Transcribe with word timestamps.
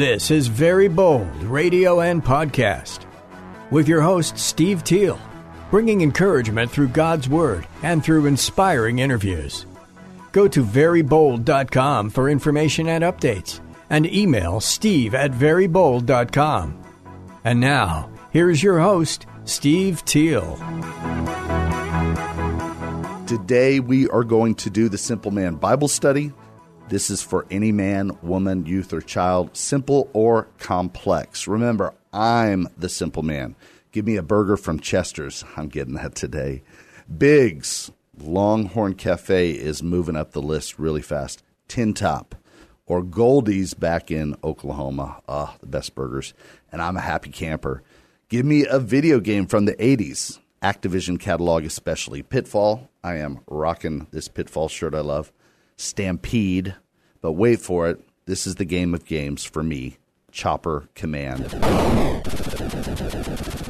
This 0.00 0.30
is 0.30 0.46
Very 0.46 0.88
Bold 0.88 1.42
Radio 1.42 2.00
and 2.00 2.24
Podcast 2.24 3.00
with 3.70 3.86
your 3.86 4.00
host, 4.00 4.38
Steve 4.38 4.82
Teal, 4.82 5.20
bringing 5.70 6.00
encouragement 6.00 6.70
through 6.70 6.88
God's 6.88 7.28
Word 7.28 7.66
and 7.82 8.02
through 8.02 8.24
inspiring 8.24 9.00
interviews. 9.00 9.66
Go 10.32 10.48
to 10.48 10.64
verybold.com 10.64 12.08
for 12.08 12.30
information 12.30 12.88
and 12.88 13.04
updates 13.04 13.60
and 13.90 14.06
email 14.06 14.58
steve 14.58 15.14
at 15.14 15.32
verybold.com. 15.32 16.82
And 17.44 17.60
now, 17.60 18.10
here's 18.30 18.62
your 18.62 18.80
host, 18.80 19.26
Steve 19.44 20.02
Teal. 20.06 20.56
Today, 23.26 23.80
we 23.80 24.08
are 24.08 24.24
going 24.24 24.54
to 24.54 24.70
do 24.70 24.88
the 24.88 24.96
Simple 24.96 25.30
Man 25.30 25.56
Bible 25.56 25.88
study. 25.88 26.32
This 26.90 27.08
is 27.08 27.22
for 27.22 27.46
any 27.52 27.70
man, 27.70 28.18
woman, 28.20 28.66
youth, 28.66 28.92
or 28.92 29.00
child, 29.00 29.56
simple 29.56 30.10
or 30.12 30.48
complex. 30.58 31.46
Remember, 31.46 31.94
I'm 32.12 32.66
the 32.76 32.88
simple 32.88 33.22
man. 33.22 33.54
Give 33.92 34.04
me 34.04 34.16
a 34.16 34.24
burger 34.24 34.56
from 34.56 34.80
Chester's. 34.80 35.44
I'm 35.56 35.68
getting 35.68 35.94
that 35.94 36.16
today. 36.16 36.64
Biggs, 37.16 37.92
Longhorn 38.18 38.94
Cafe 38.94 39.52
is 39.52 39.84
moving 39.84 40.16
up 40.16 40.32
the 40.32 40.42
list 40.42 40.80
really 40.80 41.00
fast. 41.00 41.44
Tin 41.68 41.94
Top, 41.94 42.34
or 42.86 43.04
Goldie's 43.04 43.72
back 43.72 44.10
in 44.10 44.34
Oklahoma. 44.42 45.22
Ah, 45.28 45.54
the 45.60 45.68
best 45.68 45.94
burgers. 45.94 46.34
And 46.72 46.82
I'm 46.82 46.96
a 46.96 47.02
happy 47.02 47.30
camper. 47.30 47.84
Give 48.28 48.44
me 48.44 48.66
a 48.66 48.80
video 48.80 49.20
game 49.20 49.46
from 49.46 49.64
the 49.64 49.76
80s. 49.76 50.40
Activision 50.60 51.20
catalog, 51.20 51.64
especially 51.64 52.24
Pitfall. 52.24 52.90
I 53.04 53.18
am 53.18 53.38
rocking 53.46 54.08
this 54.10 54.26
Pitfall 54.26 54.68
shirt 54.68 54.96
I 54.96 55.02
love. 55.02 55.30
Stampede. 55.80 56.74
But 57.20 57.32
wait 57.32 57.60
for 57.60 57.88
it. 57.88 58.00
This 58.26 58.46
is 58.46 58.56
the 58.56 58.64
game 58.64 58.94
of 58.94 59.04
games 59.04 59.44
for 59.44 59.62
me 59.62 59.98
Chopper 60.30 60.88
Command. 60.94 61.42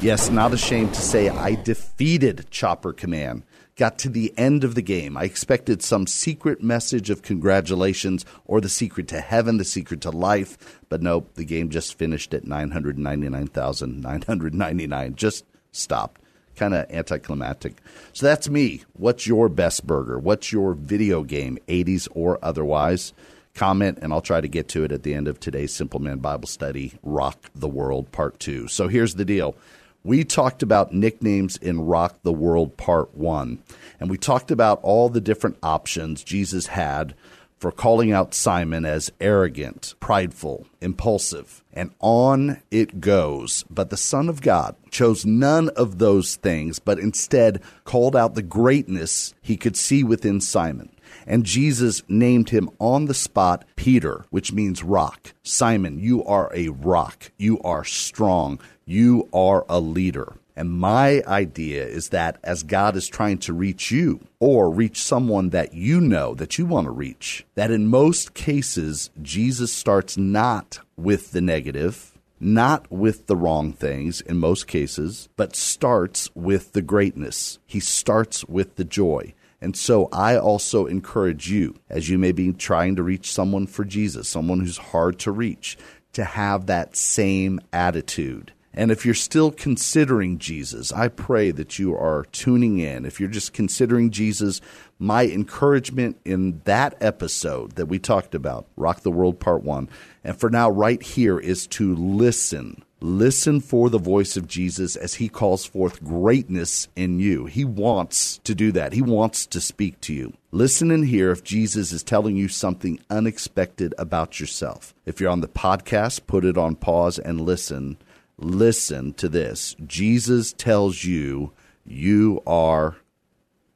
Yes, 0.03 0.31
not 0.31 0.53
ashamed 0.53 0.95
to 0.95 1.01
say 1.01 1.29
I 1.29 1.55
defeated 1.55 2.51
Chopper 2.51 2.93
Command. 2.93 3.45
Got 3.77 3.99
to 4.01 4.09
the 4.11 4.35
end 4.37 4.65
of 4.65 4.75
the 4.75 4.83
game. 4.83 5.17
I 5.17 5.25
expected 5.25 5.83
some 5.83 6.07
secret 6.07 6.63
message 6.63 7.09
of 7.09 7.23
congratulations 7.23 8.27
or 8.45 8.61
the 8.61 8.69
secret 8.69 9.09
to 9.09 9.21
heaven, 9.21 9.57
the 9.57 9.65
secret 9.65 10.03
to 10.03 10.11
life. 10.11 10.79
But 10.89 11.03
nope, 11.03 11.35
the 11.35 11.45
game 11.45 11.71
just 11.71 11.97
finished 11.97 12.35
at 12.35 12.47
999,999. 12.47 15.15
Just 15.15 15.45
stopped 15.73 16.21
kind 16.61 16.75
of 16.75 16.91
anticlimactic. 16.91 17.77
So 18.13 18.27
that's 18.27 18.51
me. 18.51 18.83
What's 18.93 19.27
your 19.27 19.49
best 19.49 19.87
burger? 19.87 20.19
What's 20.19 20.53
your 20.53 20.75
video 20.75 21.25
game, 21.25 21.59
80s 21.69 22.07
or 22.13 22.39
otherwise? 22.43 23.15
Comment, 23.55 23.99
and 24.03 24.13
I'll 24.13 24.21
try 24.21 24.43
to 24.43 24.47
get 24.47 24.69
to 24.69 24.85
it 24.85 24.93
at 24.93 25.03
the 25.03 25.15
end 25.15 25.27
of 25.27 25.41
today's 25.41 25.73
Simple 25.73 26.01
Man 26.01 26.19
Bible 26.19 26.47
Study 26.47 26.93
Rock 27.03 27.51
the 27.55 27.67
World 27.67 28.13
Part 28.13 28.39
2. 28.41 28.69
So 28.69 28.89
here's 28.89 29.15
the 29.15 29.25
deal. 29.25 29.57
We 30.05 30.23
talked 30.23 30.63
about 30.63 30.93
nicknames 30.93 31.57
in 31.57 31.81
Rock 31.81 32.19
the 32.25 32.33
World 32.33 32.77
Part 32.77 33.15
1, 33.15 33.59
and 33.99 34.11
we 34.11 34.19
talked 34.19 34.51
about 34.51 34.81
all 34.83 35.09
the 35.09 35.21
different 35.21 35.57
options 35.63 36.23
Jesus 36.23 36.67
had 36.67 37.15
for 37.61 37.71
calling 37.71 38.11
out 38.11 38.33
Simon 38.33 38.87
as 38.87 39.13
arrogant, 39.21 39.95
prideful, 40.01 40.67
impulsive, 40.81 41.63
and 41.75 41.93
on 42.01 42.63
it 42.71 43.01
goes. 43.01 43.65
But 43.69 43.91
the 43.91 43.99
Son 43.99 44.31
of 44.31 44.41
God 44.41 44.75
chose 44.91 45.27
none 45.27 45.69
of 45.71 45.99
those 45.99 46.37
things, 46.37 46.79
but 46.79 46.99
instead 46.99 47.61
called 47.85 48.17
out 48.17 48.35
the 48.35 48.43
greatness 48.43 49.35
he 49.43 49.59
could 49.59 49.77
see 49.77 50.03
within 50.03 50.41
Simon. 50.41 50.91
And 51.27 51.45
Jesus 51.45 52.03
named 52.09 52.49
him 52.49 52.71
on 52.79 53.05
the 53.05 53.15
spot 53.15 53.65
Peter, 53.77 54.25
which 54.31 54.53
means 54.53 54.83
rock. 54.83 55.35
Simon, 55.43 55.99
you 55.99 56.25
are 56.25 56.51
a 56.55 56.69
rock. 56.69 57.31
You 57.37 57.61
are 57.61 57.85
strong. 57.85 58.59
You 58.87 59.29
are 59.33 59.67
a 59.69 59.81
leader. 59.81 60.37
And 60.61 60.71
my 60.73 61.23
idea 61.27 61.87
is 61.87 62.11
that 62.11 62.37
as 62.45 62.65
God 62.65 62.95
is 62.95 63.09
trying 63.09 63.39
to 63.39 63.55
reach 63.55 63.91
you 63.91 64.21
or 64.41 64.71
reach 64.71 65.01
someone 65.03 65.49
that 65.51 65.73
you 65.73 66.03
know 66.03 66.35
that 66.35 66.59
you 66.59 66.67
want 66.67 66.85
to 66.85 66.91
reach, 66.91 67.47
that 67.55 67.71
in 67.71 67.87
most 67.87 68.35
cases, 68.35 69.09
Jesus 69.23 69.73
starts 69.73 70.19
not 70.19 70.81
with 70.99 71.31
the 71.31 71.41
negative, 71.41 72.13
not 72.39 72.93
with 72.93 73.27
the 73.27 73.37
wrong 73.37 73.73
things 73.73 74.21
in 74.21 74.37
most 74.37 74.67
cases, 74.67 75.31
but 75.35 75.57
starts 75.57 76.29
with 76.35 76.73
the 76.73 76.83
greatness. 76.83 77.59
He 77.65 77.81
starts 77.81 78.45
with 78.45 78.77
the 78.77 78.85
joy. 78.85 79.33
And 79.63 79.75
so 79.75 80.11
I 80.13 80.37
also 80.37 80.85
encourage 80.85 81.51
you, 81.51 81.77
as 81.89 82.11
you 82.11 82.19
may 82.19 82.33
be 82.33 82.53
trying 82.53 82.97
to 82.97 83.03
reach 83.03 83.33
someone 83.33 83.67
for 83.67 83.87
Jesus, 83.87 84.29
someone 84.29 84.61
who's 84.61 84.77
hard 84.77 85.19
to 85.21 85.33
reach, 85.33 85.79
to 86.13 86.23
have 86.23 86.67
that 86.67 86.97
same 86.97 87.63
attitude 87.73 88.53
and 88.73 88.93
if 88.93 89.05
you're 89.05 89.15
still 89.15 89.51
considering 89.51 90.39
Jesus, 90.39 90.93
I 90.93 91.09
pray 91.09 91.51
that 91.51 91.79
you 91.79 91.97
are 91.97 92.27
tuning 92.31 92.79
in. 92.79 93.05
If 93.05 93.19
you're 93.19 93.29
just 93.29 93.53
considering 93.53 94.11
Jesus, 94.11 94.61
my 94.99 95.27
encouragement 95.27 96.21
in 96.25 96.61
that 96.65 96.97
episode 97.01 97.73
that 97.73 97.87
we 97.87 97.99
talked 97.99 98.35
about, 98.35 98.67
Rock 98.77 99.01
the 99.01 99.11
World 99.11 99.41
Part 99.41 99.65
1, 99.65 99.89
and 100.23 100.39
for 100.39 100.51
now, 100.51 100.71
right 100.71 101.03
here, 101.03 101.41
is 101.41 101.67
to 101.69 101.97
listen. 101.97 102.85
Listen 103.01 103.61
for 103.61 103.89
the 103.89 103.99
voice 103.99 104.37
of 104.37 104.47
Jesus 104.47 104.95
as 104.95 105.15
he 105.15 105.29
calls 105.29 105.65
forth 105.65 106.05
greatness 106.05 106.87
in 106.95 107.19
you. 107.19 107.47
He 107.47 107.65
wants 107.65 108.39
to 108.45 108.55
do 108.55 108.71
that. 108.73 108.93
He 108.93 109.03
wants 109.03 109.47
to 109.47 109.61
speak 109.61 110.01
to 110.03 110.13
you. 110.13 110.35
Listen 110.53 110.91
and 110.91 111.07
hear 111.07 111.31
if 111.31 111.43
Jesus 111.43 111.93
is 111.93 112.03
telling 112.03 112.37
you 112.37 112.47
something 112.47 113.01
unexpected 113.09 113.95
about 113.99 114.39
yourself. 114.39 114.95
If 115.07 115.19
you're 115.19 115.31
on 115.31 115.41
the 115.41 115.49
podcast, 115.49 116.27
put 116.27 116.45
it 116.45 116.59
on 116.59 116.77
pause 116.77 117.19
and 117.19 117.41
listen 117.41 117.97
listen 118.41 119.13
to 119.15 119.29
this. 119.29 119.77
Jesus 119.87 120.53
tells 120.53 121.05
you 121.05 121.53
you 121.85 122.43
are 122.47 122.97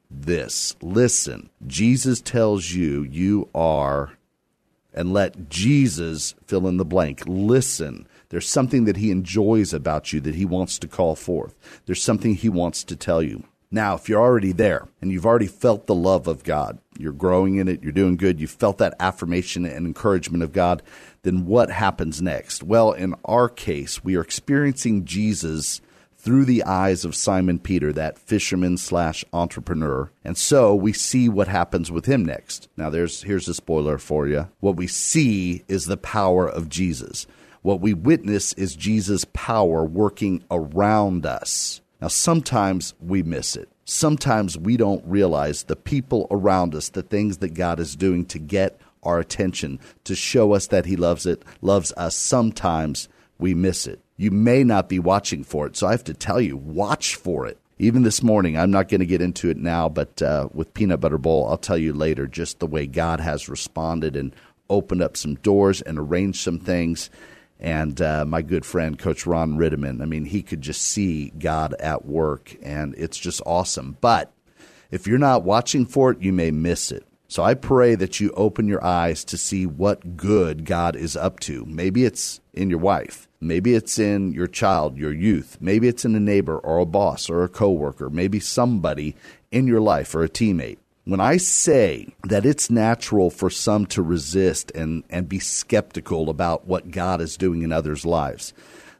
this. 0.09 0.75
Listen. 0.81 1.49
Jesus 1.65 2.21
tells 2.21 2.71
you 2.71 3.03
you 3.03 3.49
are, 3.53 4.17
and 4.93 5.13
let 5.13 5.49
Jesus 5.49 6.35
fill 6.45 6.67
in 6.67 6.77
the 6.77 6.85
blank. 6.85 7.23
Listen. 7.25 8.07
There's 8.29 8.47
something 8.47 8.85
that 8.85 8.97
he 8.97 9.11
enjoys 9.11 9.73
about 9.73 10.11
you 10.11 10.19
that 10.21 10.35
he 10.35 10.45
wants 10.45 10.79
to 10.79 10.87
call 10.87 11.15
forth. 11.15 11.55
There's 11.85 12.01
something 12.01 12.35
he 12.35 12.49
wants 12.49 12.83
to 12.85 12.95
tell 12.95 13.21
you. 13.21 13.43
Now, 13.75 13.95
if 13.95 14.07
you're 14.07 14.21
already 14.21 14.53
there 14.53 14.87
and 15.01 15.11
you've 15.11 15.25
already 15.25 15.47
felt 15.47 15.85
the 15.85 15.93
love 15.93 16.27
of 16.27 16.45
God, 16.45 16.79
you're 16.97 17.11
growing 17.11 17.57
in 17.57 17.67
it, 17.67 17.83
you're 17.83 17.91
doing 17.91 18.15
good, 18.15 18.39
you've 18.39 18.49
felt 18.49 18.77
that 18.77 18.95
affirmation 19.01 19.65
and 19.65 19.85
encouragement 19.85 20.43
of 20.43 20.53
God, 20.53 20.81
then 21.23 21.45
what 21.45 21.69
happens 21.69 22.21
next? 22.21 22.63
Well, 22.63 22.93
in 22.93 23.15
our 23.25 23.49
case, 23.49 24.01
we 24.01 24.15
are 24.15 24.21
experiencing 24.21 25.03
Jesus 25.03 25.81
through 26.17 26.45
the 26.45 26.63
eyes 26.63 27.03
of 27.03 27.17
Simon 27.17 27.59
Peter, 27.59 27.91
that 27.91 28.17
fisherman 28.17 28.77
slash 28.77 29.25
entrepreneur. 29.33 30.09
And 30.23 30.37
so 30.37 30.73
we 30.73 30.93
see 30.93 31.27
what 31.27 31.49
happens 31.49 31.91
with 31.91 32.05
him 32.05 32.23
next. 32.23 32.69
Now, 32.77 32.89
there's 32.89 33.23
here's 33.23 33.49
a 33.49 33.53
spoiler 33.53 33.97
for 33.97 34.25
you. 34.25 34.47
What 34.61 34.77
we 34.77 34.87
see 34.87 35.65
is 35.67 35.85
the 35.85 35.97
power 35.97 36.47
of 36.47 36.69
Jesus. 36.69 37.27
What 37.61 37.81
we 37.81 37.93
witness 37.93 38.53
is 38.53 38.73
Jesus' 38.77 39.25
power 39.33 39.83
working 39.83 40.45
around 40.49 41.25
us. 41.25 41.81
Now, 42.01 42.07
sometimes 42.07 42.93
we 42.99 43.23
miss 43.23 43.55
it. 43.55 43.69
Sometimes 43.85 44.57
we 44.57 44.77
don't 44.77 45.03
realize 45.05 45.63
the 45.63 45.75
people 45.75 46.27
around 46.31 46.75
us, 46.75 46.89
the 46.89 47.03
things 47.03 47.37
that 47.37 47.53
God 47.53 47.79
is 47.79 47.95
doing 47.95 48.25
to 48.25 48.39
get 48.39 48.79
our 49.03 49.19
attention, 49.19 49.79
to 50.03 50.15
show 50.15 50.53
us 50.53 50.67
that 50.67 50.85
He 50.85 50.95
loves 50.95 51.25
it, 51.25 51.43
loves 51.61 51.93
us. 51.95 52.15
Sometimes 52.15 53.07
we 53.37 53.53
miss 53.53 53.85
it. 53.87 53.99
You 54.17 54.31
may 54.31 54.63
not 54.63 54.89
be 54.89 54.99
watching 54.99 55.43
for 55.43 55.67
it. 55.67 55.77
So 55.77 55.87
I 55.87 55.91
have 55.91 56.03
to 56.05 56.13
tell 56.13 56.41
you, 56.41 56.57
watch 56.57 57.15
for 57.15 57.45
it. 57.45 57.59
Even 57.77 58.03
this 58.03 58.23
morning, 58.23 58.57
I'm 58.57 58.71
not 58.71 58.87
going 58.87 59.01
to 59.01 59.05
get 59.05 59.21
into 59.21 59.49
it 59.49 59.57
now, 59.57 59.89
but 59.89 60.21
uh, 60.21 60.47
with 60.53 60.73
Peanut 60.73 61.01
Butter 61.01 61.17
Bowl, 61.17 61.47
I'll 61.49 61.57
tell 61.57 61.77
you 61.77 61.93
later 61.93 62.25
just 62.25 62.59
the 62.59 62.67
way 62.67 62.87
God 62.87 63.19
has 63.19 63.49
responded 63.49 64.15
and 64.15 64.33
opened 64.69 65.01
up 65.01 65.17
some 65.17 65.35
doors 65.35 65.81
and 65.81 65.99
arranged 65.99 66.41
some 66.41 66.57
things 66.57 67.09
and 67.59 68.01
uh, 68.01 68.25
my 68.25 68.41
good 68.41 68.65
friend 68.65 68.99
coach 68.99 69.25
ron 69.25 69.57
riddiman 69.57 70.01
i 70.01 70.05
mean 70.05 70.25
he 70.25 70.41
could 70.41 70.61
just 70.61 70.81
see 70.81 71.29
god 71.39 71.73
at 71.79 72.05
work 72.05 72.55
and 72.61 72.93
it's 72.97 73.17
just 73.17 73.41
awesome. 73.45 73.97
But 74.01 74.31
if 74.91 75.07
you're 75.07 75.17
not 75.17 75.43
watching 75.43 75.85
for 75.85 76.11
it 76.11 76.21
you 76.21 76.33
may 76.33 76.51
miss 76.51 76.91
it. 76.91 77.05
So 77.27 77.43
i 77.43 77.53
pray 77.53 77.95
that 77.95 78.19
you 78.19 78.31
open 78.31 78.67
your 78.67 78.83
eyes 78.83 79.23
to 79.25 79.37
see 79.37 79.65
what 79.65 80.17
good 80.17 80.65
god 80.65 80.95
is 80.95 81.15
up 81.15 81.39
to. 81.41 81.65
Maybe 81.65 82.05
it's 82.05 82.41
in 82.53 82.69
your 82.69 82.79
wife. 82.79 83.27
Maybe 83.41 83.75
it's 83.75 83.99
in 83.99 84.31
your 84.31 84.47
child 84.47 84.97
your 84.97 85.13
youth. 85.13 85.57
Maybe 85.59 85.87
it's 85.87 86.05
in 86.05 86.15
a 86.15 86.19
neighbor 86.19 86.57
or 86.57 86.79
a 86.79 86.85
boss 86.85 87.29
or 87.29 87.43
a 87.43 87.49
coworker. 87.49 88.09
Maybe 88.09 88.39
somebody 88.39 89.15
in 89.51 89.67
your 89.67 89.81
life 89.81 90.13
or 90.15 90.23
a 90.23 90.29
teammate 90.29 90.77
when 91.05 91.19
I 91.19 91.37
say 91.37 92.07
that 92.23 92.45
it's 92.45 92.71
natural 92.71 93.29
for 93.29 93.51
some 93.51 93.85
to 93.87 94.01
resist 94.01 94.71
and, 94.71 95.03
and 95.09 95.29
be 95.29 95.39
skeptical 95.39 96.29
about 96.29 96.65
what 96.65 96.91
God 96.91 97.21
is 97.21 97.37
doing 97.37 97.61
in 97.61 97.71
others' 97.71 98.05
lives, 98.05 98.53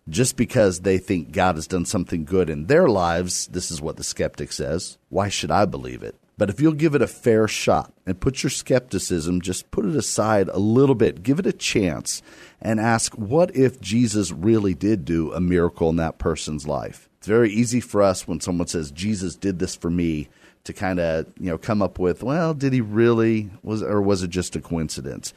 just 0.08 0.38
because 0.38 0.82
they 0.82 1.00
think 1.00 1.32
God 1.32 1.56
has 1.56 1.66
done 1.66 1.86
something 1.86 2.24
good 2.24 2.48
in 2.48 2.68
their 2.68 2.88
lives, 2.88 3.48
this 3.48 3.72
is 3.72 3.82
what 3.82 3.98
the 3.98 4.04
skeptic 4.04 4.52
says. 4.52 5.00
Why 5.10 5.30
should 5.30 5.50
I 5.50 5.66
believe 5.66 6.04
it? 6.04 6.16
But 6.38 6.50
if 6.50 6.60
you'll 6.62 6.74
give 6.74 6.94
it 6.94 7.02
a 7.02 7.08
fair 7.08 7.48
shot 7.48 7.92
and 8.06 8.20
put 8.20 8.44
your 8.44 8.50
skepticism, 8.52 9.42
just 9.42 9.72
put 9.72 9.86
it 9.86 9.96
aside 9.96 10.50
a 10.50 10.60
little 10.60 10.94
bit, 10.94 11.24
give 11.24 11.40
it 11.40 11.48
a 11.48 11.54
chance, 11.54 12.22
and 12.62 12.80
ask, 12.80 13.14
what 13.16 13.56
if 13.56 13.82
Jesus 13.82 14.32
really 14.32 14.76
did 14.76 15.06
do 15.06 15.34
a 15.34 15.40
miracle 15.40 15.90
in 15.90 15.96
that 15.96 16.20
person's 16.20 16.68
life? 16.68 17.10
It's 17.18 17.28
very 17.28 17.52
easy 17.52 17.80
for 17.80 18.04
us 18.04 18.28
when 18.28 18.42
someone 18.42 18.68
says, 18.68 18.92
Jesus 18.92 19.36
did 19.36 19.58
this 19.58 19.76
for 19.76 19.90
me, 19.90 20.28
to 20.66 20.74
kind 20.74 21.00
of, 21.00 21.26
you 21.40 21.50
know, 21.50 21.58
come 21.58 21.82
up 21.82 21.98
with, 21.98 22.22
well, 22.24 22.54
did 22.54 22.74
he 22.74 22.82
really 22.82 23.50
was 23.64 23.82
or 23.82 24.02
was 24.02 24.22
it 24.24 24.30
just 24.30 24.56
a 24.56 24.62
coincidence? 24.62 25.34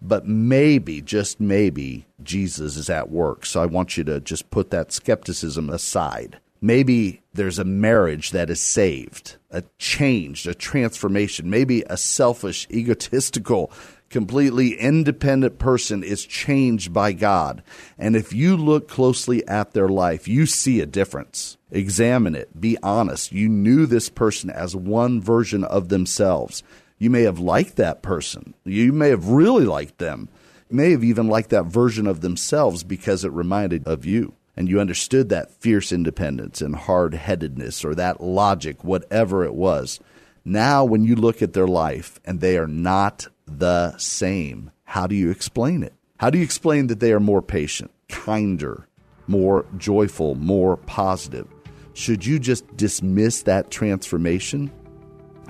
But 0.00 0.26
maybe, 0.26 1.00
just 1.00 1.40
maybe, 1.40 2.06
Jesus 2.22 2.76
is 2.76 2.88
at 2.88 3.10
work. 3.10 3.44
So 3.44 3.60
I 3.60 3.66
want 3.66 3.96
you 3.96 4.04
to 4.04 4.20
just 4.20 4.48
put 4.50 4.70
that 4.70 4.92
skepticism 4.92 5.68
aside 5.68 6.38
Maybe 6.60 7.22
there's 7.34 7.58
a 7.58 7.64
marriage 7.64 8.32
that 8.32 8.50
is 8.50 8.60
saved, 8.60 9.36
a 9.50 9.62
change, 9.78 10.46
a 10.46 10.54
transformation. 10.54 11.48
Maybe 11.50 11.84
a 11.88 11.96
selfish, 11.96 12.66
egotistical, 12.70 13.70
completely 14.10 14.74
independent 14.74 15.58
person 15.58 16.02
is 16.02 16.24
changed 16.24 16.92
by 16.92 17.12
God. 17.12 17.62
And 17.98 18.16
if 18.16 18.32
you 18.32 18.56
look 18.56 18.88
closely 18.88 19.46
at 19.46 19.72
their 19.72 19.88
life, 19.88 20.28
you 20.28 20.46
see 20.46 20.80
a 20.80 20.86
difference. 20.86 21.56
Examine 21.70 22.34
it. 22.34 22.60
Be 22.60 22.78
honest. 22.82 23.32
You 23.32 23.48
knew 23.48 23.86
this 23.86 24.08
person 24.08 24.50
as 24.50 24.74
one 24.74 25.20
version 25.20 25.64
of 25.64 25.88
themselves. 25.88 26.62
You 26.98 27.10
may 27.10 27.22
have 27.22 27.38
liked 27.38 27.76
that 27.76 28.02
person. 28.02 28.54
You 28.64 28.92
may 28.92 29.10
have 29.10 29.28
really 29.28 29.64
liked 29.64 29.98
them. 29.98 30.28
You 30.70 30.76
may 30.76 30.90
have 30.90 31.04
even 31.04 31.28
liked 31.28 31.50
that 31.50 31.66
version 31.66 32.06
of 32.06 32.20
themselves 32.20 32.84
because 32.84 33.24
it 33.24 33.32
reminded 33.32 33.86
of 33.86 34.04
you 34.04 34.34
and 34.58 34.68
you 34.68 34.80
understood 34.80 35.28
that 35.28 35.52
fierce 35.52 35.92
independence 35.92 36.60
and 36.60 36.74
hard 36.74 37.14
headedness 37.14 37.84
or 37.84 37.94
that 37.94 38.20
logic, 38.20 38.82
whatever 38.82 39.44
it 39.44 39.54
was. 39.54 40.00
Now, 40.48 40.82
when 40.82 41.04
you 41.04 41.14
look 41.14 41.42
at 41.42 41.52
their 41.52 41.66
life 41.66 42.18
and 42.24 42.40
they 42.40 42.56
are 42.56 42.66
not 42.66 43.28
the 43.46 43.94
same, 43.98 44.70
how 44.84 45.06
do 45.06 45.14
you 45.14 45.30
explain 45.30 45.82
it? 45.82 45.92
How 46.16 46.30
do 46.30 46.38
you 46.38 46.44
explain 46.44 46.86
that 46.86 47.00
they 47.00 47.12
are 47.12 47.20
more 47.20 47.42
patient, 47.42 47.90
kinder, 48.08 48.88
more 49.26 49.66
joyful, 49.76 50.36
more 50.36 50.78
positive? 50.78 51.46
Should 51.92 52.24
you 52.24 52.38
just 52.38 52.64
dismiss 52.78 53.42
that 53.42 53.70
transformation? 53.70 54.70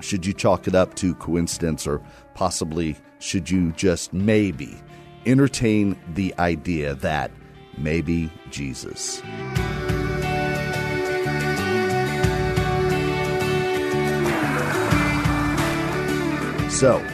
Should 0.01 0.25
you 0.25 0.33
chalk 0.33 0.67
it 0.67 0.75
up 0.75 0.95
to 0.95 1.15
coincidence 1.15 1.87
or 1.87 2.01
possibly 2.33 2.97
should 3.19 3.49
you 3.49 3.71
just 3.71 4.11
maybe 4.11 4.77
entertain 5.25 5.97
the 6.13 6.35
idea 6.39 6.95
that 6.95 7.31
maybe 7.77 8.29
Jesus. 8.51 9.21
So, 16.79 17.05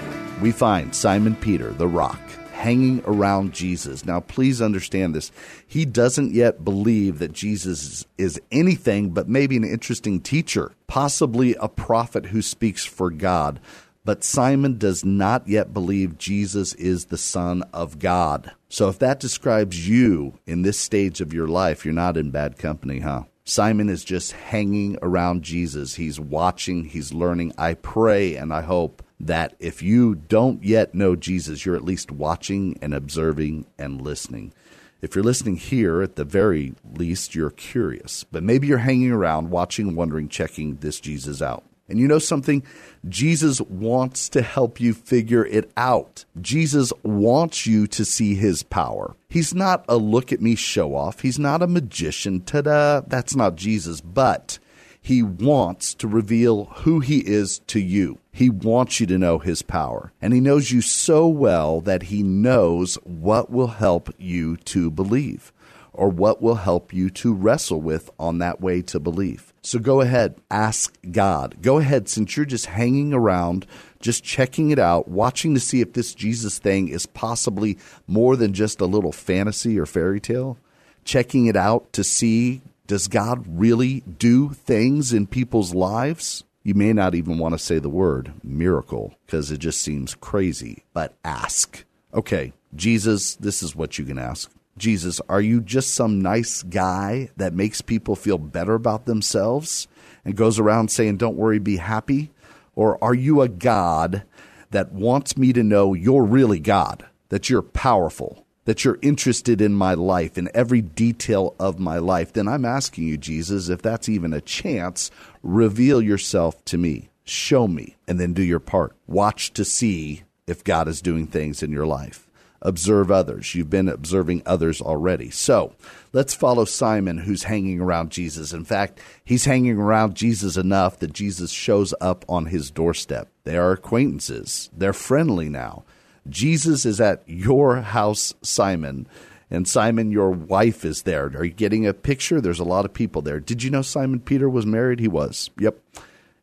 we 0.44 0.52
find 0.52 0.94
Simon 0.94 1.36
Peter, 1.36 1.72
the 1.72 1.88
rock, 1.88 2.22
hanging 2.54 3.02
around 3.08 3.52
Jesus. 3.52 4.06
Now, 4.06 4.20
please 4.20 4.62
understand 4.62 5.16
this. 5.16 5.32
He 5.66 5.86
doesn't 5.86 6.34
yet 6.34 6.64
believe 6.64 7.18
that 7.18 7.34
Jesus 7.34 8.06
is 8.16 8.40
anything 8.52 9.10
but 9.10 9.28
maybe 9.28 9.58
an 9.58 9.64
interesting 9.64 10.22
teacher, 10.22 10.74
possibly 10.86 11.56
a 11.56 11.68
prophet 11.68 12.28
who 12.28 12.44
speaks 12.44 12.86
for 12.86 13.10
God. 13.10 13.60
But 14.04 14.24
Simon 14.24 14.78
does 14.78 15.04
not 15.04 15.48
yet 15.48 15.74
believe 15.74 16.20
Jesus 16.20 16.76
is 16.76 17.06
the 17.06 17.18
Son 17.18 17.64
of 17.74 17.98
God. 17.98 18.52
So 18.70 18.88
if 18.90 19.00
that 19.00 19.20
describes 19.20 19.90
you 19.90 20.38
in 20.46 20.62
this 20.62 20.80
stage 20.80 21.22
of 21.22 21.34
your 21.34 21.48
life, 21.48 21.84
you're 21.84 21.92
not 21.96 22.18
in 22.18 22.30
bad 22.30 22.60
company, 22.60 23.00
huh? 23.00 23.24
Simon 23.46 23.90
is 23.90 24.04
just 24.06 24.34
hanging 24.34 25.00
around 25.02 25.42
Jesus. 25.42 25.96
He's 25.96 26.20
watching, 26.20 26.86
he's 26.86 27.14
learning. 27.14 27.54
I 27.58 27.74
pray 27.74 28.36
and 28.36 28.54
I 28.54 28.62
hope 28.62 29.02
that 29.20 29.56
if 29.60 29.82
you 29.82 30.16
don't 30.16 30.64
yet 30.64 30.94
know 30.94 31.16
Jesus, 31.16 31.66
you're 31.66 31.76
at 31.76 31.86
least 31.86 32.12
watching 32.12 32.78
and 32.82 32.94
observing 32.94 33.66
and 33.78 34.02
listening. 34.02 34.54
If 35.02 35.16
you're 35.16 35.24
listening 35.24 35.58
here, 35.58 36.02
at 36.02 36.16
the 36.16 36.26
very 36.26 36.74
least, 36.94 37.36
you're 37.36 37.52
curious. 37.52 38.24
But 38.24 38.44
maybe 38.44 38.68
you're 38.68 38.80
hanging 38.80 39.12
around, 39.12 39.52
watching, 39.52 39.96
wondering, 39.96 40.30
checking 40.30 40.78
this 40.78 41.00
Jesus 41.00 41.42
out. 41.42 41.64
And 41.88 42.00
you 42.00 42.08
know 42.08 42.18
something? 42.18 42.64
Jesus 43.08 43.62
wants 43.62 44.30
to 44.30 44.42
help 44.42 44.80
you 44.80 44.94
figure 44.94 45.46
it 45.46 45.72
out. 45.78 46.26
Jesus 46.42 46.92
wants 47.04 47.68
you 47.68 47.86
to 47.88 48.04
see 48.04 48.34
his 48.34 48.64
power. 48.64 49.16
He's 49.30 49.54
not 49.54 49.86
a 49.88 49.98
look 49.98 50.34
at 50.34 50.42
me 50.42 50.56
show 50.56 50.96
off. 50.96 51.20
He's 51.20 51.38
not 51.38 51.62
a 51.62 51.68
magician. 51.68 52.42
Ta 52.42 52.62
da! 52.62 53.02
That's 53.02 53.36
not 53.36 53.56
Jesus. 53.56 54.02
But 54.02 54.58
he 55.06 55.22
wants 55.22 55.94
to 55.94 56.08
reveal 56.08 56.66
who 56.78 57.00
he 57.00 57.20
is 57.20 57.60
to 57.68 57.80
you. 57.80 58.18
He 58.32 58.50
wants 58.50 59.00
you 59.00 59.06
to 59.06 59.20
know 59.20 59.38
his 59.38 59.62
power. 59.62 60.12
And 60.20 60.34
he 60.34 60.42
knows 60.42 60.72
you 60.72 60.82
so 60.82 61.28
well 61.28 61.80
that 61.82 62.04
he 62.04 62.24
knows 62.24 62.96
what 63.04 63.52
will 63.52 63.68
help 63.68 64.12
you 64.18 64.58
to 64.58 64.90
believe 64.90 65.54
or 65.94 66.10
what 66.10 66.42
will 66.42 66.56
help 66.56 66.92
you 66.92 67.12
to 67.12 67.36
wrestle 67.36 67.82
with 67.82 68.10
on 68.18 68.40
that 68.40 68.60
way 68.60 68.82
to 68.82 69.00
belief. 69.00 69.54
So 69.62 69.78
go 69.78 70.02
ahead, 70.02 70.42
ask 70.50 70.98
God. 71.12 71.62
Go 71.62 71.78
ahead, 71.78 72.10
since 72.10 72.36
you're 72.36 72.48
just 72.48 72.66
hanging 72.66 73.14
around, 73.14 73.68
just 74.00 74.24
checking 74.24 74.72
it 74.72 74.80
out, 74.80 75.08
watching 75.08 75.54
to 75.54 75.60
see 75.60 75.82
if 75.82 75.94
this 75.94 76.16
Jesus 76.16 76.58
thing 76.58 76.88
is 76.88 77.06
possibly 77.06 77.78
more 78.08 78.36
than 78.36 78.54
just 78.54 78.82
a 78.82 78.88
little 78.88 79.12
fantasy 79.12 79.80
or 79.80 79.86
fairy 79.86 80.20
tale, 80.20 80.58
checking 81.04 81.46
it 81.46 81.56
out 81.56 81.94
to 81.94 82.04
see 82.04 82.64
does 82.88 83.08
God 83.08 83.44
really 83.48 84.02
do 84.02 84.50
things 84.50 85.14
in 85.14 85.28
people's 85.28 85.74
lives? 85.74 86.44
You 86.64 86.74
may 86.74 86.94
not 86.94 87.16
even 87.16 87.38
want 87.38 87.54
to 87.54 87.60
say 87.60 87.80
the 87.80 87.90
word 87.90 88.34
miracle 88.44 89.16
because 89.26 89.52
it 89.52 89.60
just 89.60 89.82
seems 89.82 90.16
crazy, 90.16 90.84
but 90.94 91.14
ask. 91.24 91.84
Okay, 92.14 92.54
Jesus, 92.76 93.36
this 93.36 93.62
is 93.62 93.76
what 93.76 93.98
you 93.98 94.06
can 94.06 94.18
ask. 94.18 94.52
Jesus, 94.78 95.22
are 95.30 95.42
you 95.42 95.62
just 95.62 95.96
some 95.96 96.22
nice 96.22 96.64
guy 96.64 97.30
that 97.38 97.54
makes 97.54 97.82
people 97.82 98.16
feel 98.16 98.38
better 98.38 98.74
about 98.74 99.06
themselves 99.06 99.88
and 100.26 100.36
goes 100.36 100.60
around 100.60 100.92
saying, 100.92 101.18
don't 101.18 101.38
worry, 101.38 101.60
be 101.60 101.78
happy? 101.78 102.32
Or 102.76 103.02
are 103.04 103.14
you 103.14 103.42
a 103.42 103.48
God 103.48 104.24
that 104.72 104.92
wants 104.92 105.38
me 105.38 105.54
to 105.54 105.64
know 105.64 105.94
you're 105.94 106.26
really 106.26 106.60
God, 106.60 107.06
that 107.30 107.50
you're 107.50 107.62
powerful, 107.62 108.45
that 108.66 108.84
you're 108.84 109.00
interested 109.02 109.62
in 109.62 109.74
my 109.74 109.94
life, 109.94 110.38
in 110.38 110.50
every 110.54 110.82
detail 110.82 111.56
of 111.60 111.80
my 111.80 111.98
life? 111.98 112.34
Then 112.34 112.48
I'm 112.48 112.66
asking 112.66 113.08
you, 113.08 113.18
Jesus, 113.18 113.70
if 113.70 113.82
that's 113.82 114.10
even 114.10 114.34
a 114.34 114.42
chance, 114.42 115.10
reveal 115.42 116.02
yourself 116.02 116.64
to 116.66 116.78
me. 116.78 117.10
Show 117.24 117.68
me, 117.68 117.96
and 118.08 118.20
then 118.20 118.34
do 118.34 118.44
your 118.44 118.60
part. 118.60 118.96
Watch 119.08 119.52
to 119.54 119.66
see 119.66 120.24
if 120.46 120.64
God 120.64 120.88
is 120.88 121.02
doing 121.02 121.26
things 121.26 121.64
in 121.64 121.72
your 121.72 121.88
life 121.88 122.26
observe 122.66 123.12
others. 123.12 123.54
You've 123.54 123.70
been 123.70 123.88
observing 123.88 124.42
others 124.46 124.82
already. 124.82 125.30
So 125.30 125.74
let's 126.12 126.34
follow 126.34 126.66
Simon, 126.66 127.20
who's 127.20 127.44
hanging 127.44 127.80
around 127.80 128.10
Jesus. 128.10 128.52
In 128.52 128.66
fact, 128.66 129.00
he's 129.24 129.46
hanging 129.46 129.78
around 129.78 130.16
Jesus 130.16 130.58
enough 130.58 131.00
that 131.00 131.14
Jesus 131.14 131.52
shows 131.52 131.94
up 132.02 132.26
on 132.28 132.48
his 132.48 132.72
doorstep. 132.72 133.30
They 133.44 133.58
are 133.58 133.72
acquaintances, 133.72 134.70
they're 134.76 134.94
friendly 134.94 135.48
now. 135.48 135.84
Jesus 136.28 136.86
is 136.86 137.00
at 137.00 137.24
your 137.26 137.78
house, 137.82 138.34
Simon. 138.42 139.08
And 139.52 139.68
Simon, 139.68 140.12
your 140.12 140.32
wife 140.32 140.84
is 140.84 141.04
there. 141.04 141.26
Are 141.28 141.46
you 141.46 141.52
getting 141.52 141.86
a 141.86 141.94
picture? 141.94 142.42
There's 142.42 142.60
a 142.60 142.64
lot 142.64 142.86
of 142.86 142.94
people 142.94 143.22
there. 143.22 143.40
Did 143.40 143.64
you 143.64 143.70
know 143.70 143.84
Simon 143.84 144.20
Peter 144.20 144.50
was 144.50 144.66
married? 144.66 145.00
He 145.00 145.08
was. 145.08 145.52
Yep. 145.60 145.80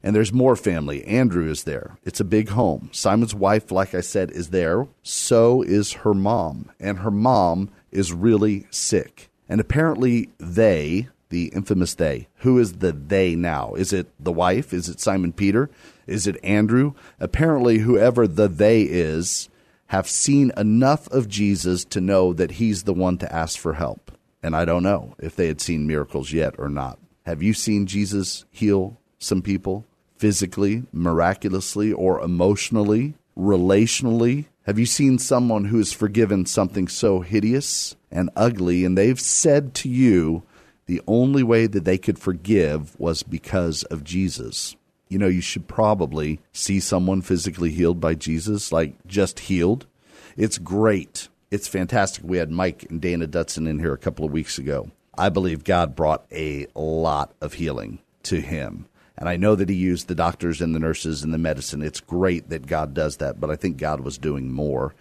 And 0.04 0.16
there's 0.16 0.32
more 0.32 0.56
family. 0.56 1.04
Andrew 1.04 1.48
is 1.48 1.64
there. 1.64 1.96
It's 2.04 2.20
a 2.20 2.24
big 2.24 2.50
home. 2.50 2.90
Simon's 2.92 3.34
wife, 3.34 3.70
like 3.70 3.94
I 3.94 4.00
said, 4.00 4.30
is 4.30 4.50
there. 4.50 4.86
So 5.02 5.62
is 5.62 5.92
her 5.92 6.14
mom. 6.14 6.70
And 6.80 7.00
her 7.00 7.10
mom 7.10 7.70
is 7.90 8.12
really 8.12 8.66
sick. 8.70 9.30
And 9.48 9.60
apparently, 9.60 10.30
they, 10.38 11.08
the 11.28 11.46
infamous 11.48 11.94
they, 11.94 12.28
who 12.36 12.58
is 12.58 12.74
the 12.74 12.92
they 12.92 13.34
now? 13.34 13.74
Is 13.74 13.92
it 13.92 14.08
the 14.18 14.32
wife? 14.32 14.72
Is 14.72 14.88
it 14.88 15.00
Simon 15.00 15.32
Peter? 15.32 15.70
Is 16.06 16.26
it 16.26 16.42
Andrew? 16.42 16.94
Apparently, 17.20 17.78
whoever 17.78 18.26
the 18.26 18.48
they 18.48 18.82
is, 18.82 19.48
have 19.92 20.08
seen 20.08 20.52
enough 20.56 21.06
of 21.12 21.28
Jesus 21.28 21.84
to 21.84 22.00
know 22.00 22.32
that 22.32 22.52
he's 22.52 22.82
the 22.82 22.94
one 22.94 23.16
to 23.18 23.32
ask 23.32 23.58
for 23.58 23.74
help. 23.74 24.10
And 24.42 24.56
I 24.56 24.64
don't 24.64 24.82
know 24.82 25.14
if 25.18 25.36
they 25.36 25.46
had 25.46 25.60
seen 25.60 25.86
miracles 25.86 26.32
yet 26.32 26.54
or 26.58 26.68
not. 26.68 26.98
Have 27.24 27.42
you 27.42 27.54
seen 27.54 27.86
Jesus 27.86 28.44
heal 28.50 28.98
some 29.18 29.40
people? 29.40 29.86
physically, 30.22 30.84
miraculously, 30.92 31.92
or 31.92 32.20
emotionally, 32.20 33.14
relationally? 33.36 34.44
Have 34.66 34.78
you 34.78 34.86
seen 34.86 35.18
someone 35.18 35.64
who 35.64 35.78
has 35.78 35.92
forgiven 35.92 36.46
something 36.46 36.86
so 36.86 37.22
hideous 37.22 37.96
and 38.08 38.30
ugly, 38.36 38.84
and 38.84 38.96
they've 38.96 39.18
said 39.18 39.74
to 39.74 39.88
you 39.88 40.44
the 40.86 41.02
only 41.08 41.42
way 41.42 41.66
that 41.66 41.84
they 41.84 41.98
could 41.98 42.20
forgive 42.20 42.94
was 43.00 43.24
because 43.24 43.82
of 43.82 44.04
Jesus? 44.04 44.76
You 45.12 45.18
know, 45.18 45.28
you 45.28 45.42
should 45.42 45.68
probably 45.68 46.40
see 46.52 46.80
someone 46.80 47.20
physically 47.20 47.70
healed 47.70 48.00
by 48.00 48.14
Jesus, 48.14 48.72
like 48.72 48.94
just 49.06 49.40
healed. 49.40 49.86
It's 50.38 50.56
great. 50.56 51.28
It's 51.50 51.68
fantastic. 51.68 52.24
We 52.24 52.38
had 52.38 52.50
Mike 52.50 52.86
and 52.88 52.98
Dana 52.98 53.26
Dutson 53.26 53.66
in 53.66 53.78
here 53.78 53.92
a 53.92 53.98
couple 53.98 54.24
of 54.24 54.32
weeks 54.32 54.56
ago. 54.56 54.90
I 55.18 55.28
believe 55.28 55.64
God 55.64 55.94
brought 55.94 56.24
a 56.32 56.66
lot 56.74 57.34
of 57.42 57.52
healing 57.52 57.98
to 58.22 58.40
him 58.40 58.86
And 59.22 59.28
I 59.28 59.36
know 59.36 59.54
that 59.54 59.68
he 59.68 59.74
used 59.74 60.08
the 60.08 60.14
doctors 60.14 60.60
and 60.60 60.74
the 60.74 60.80
nurses 60.80 61.22
and 61.22 61.32
the 61.32 61.38
medicine. 61.38 61.82
It's 61.82 62.00
great 62.00 62.48
that 62.48 62.66
God 62.66 62.94
does 62.94 63.18
that, 63.18 63.40
but 63.40 63.50
I 63.50 63.56
think 63.56 63.76
God 63.76 64.00
was 64.00 64.18
doing 64.18 64.50
more. 64.50 64.94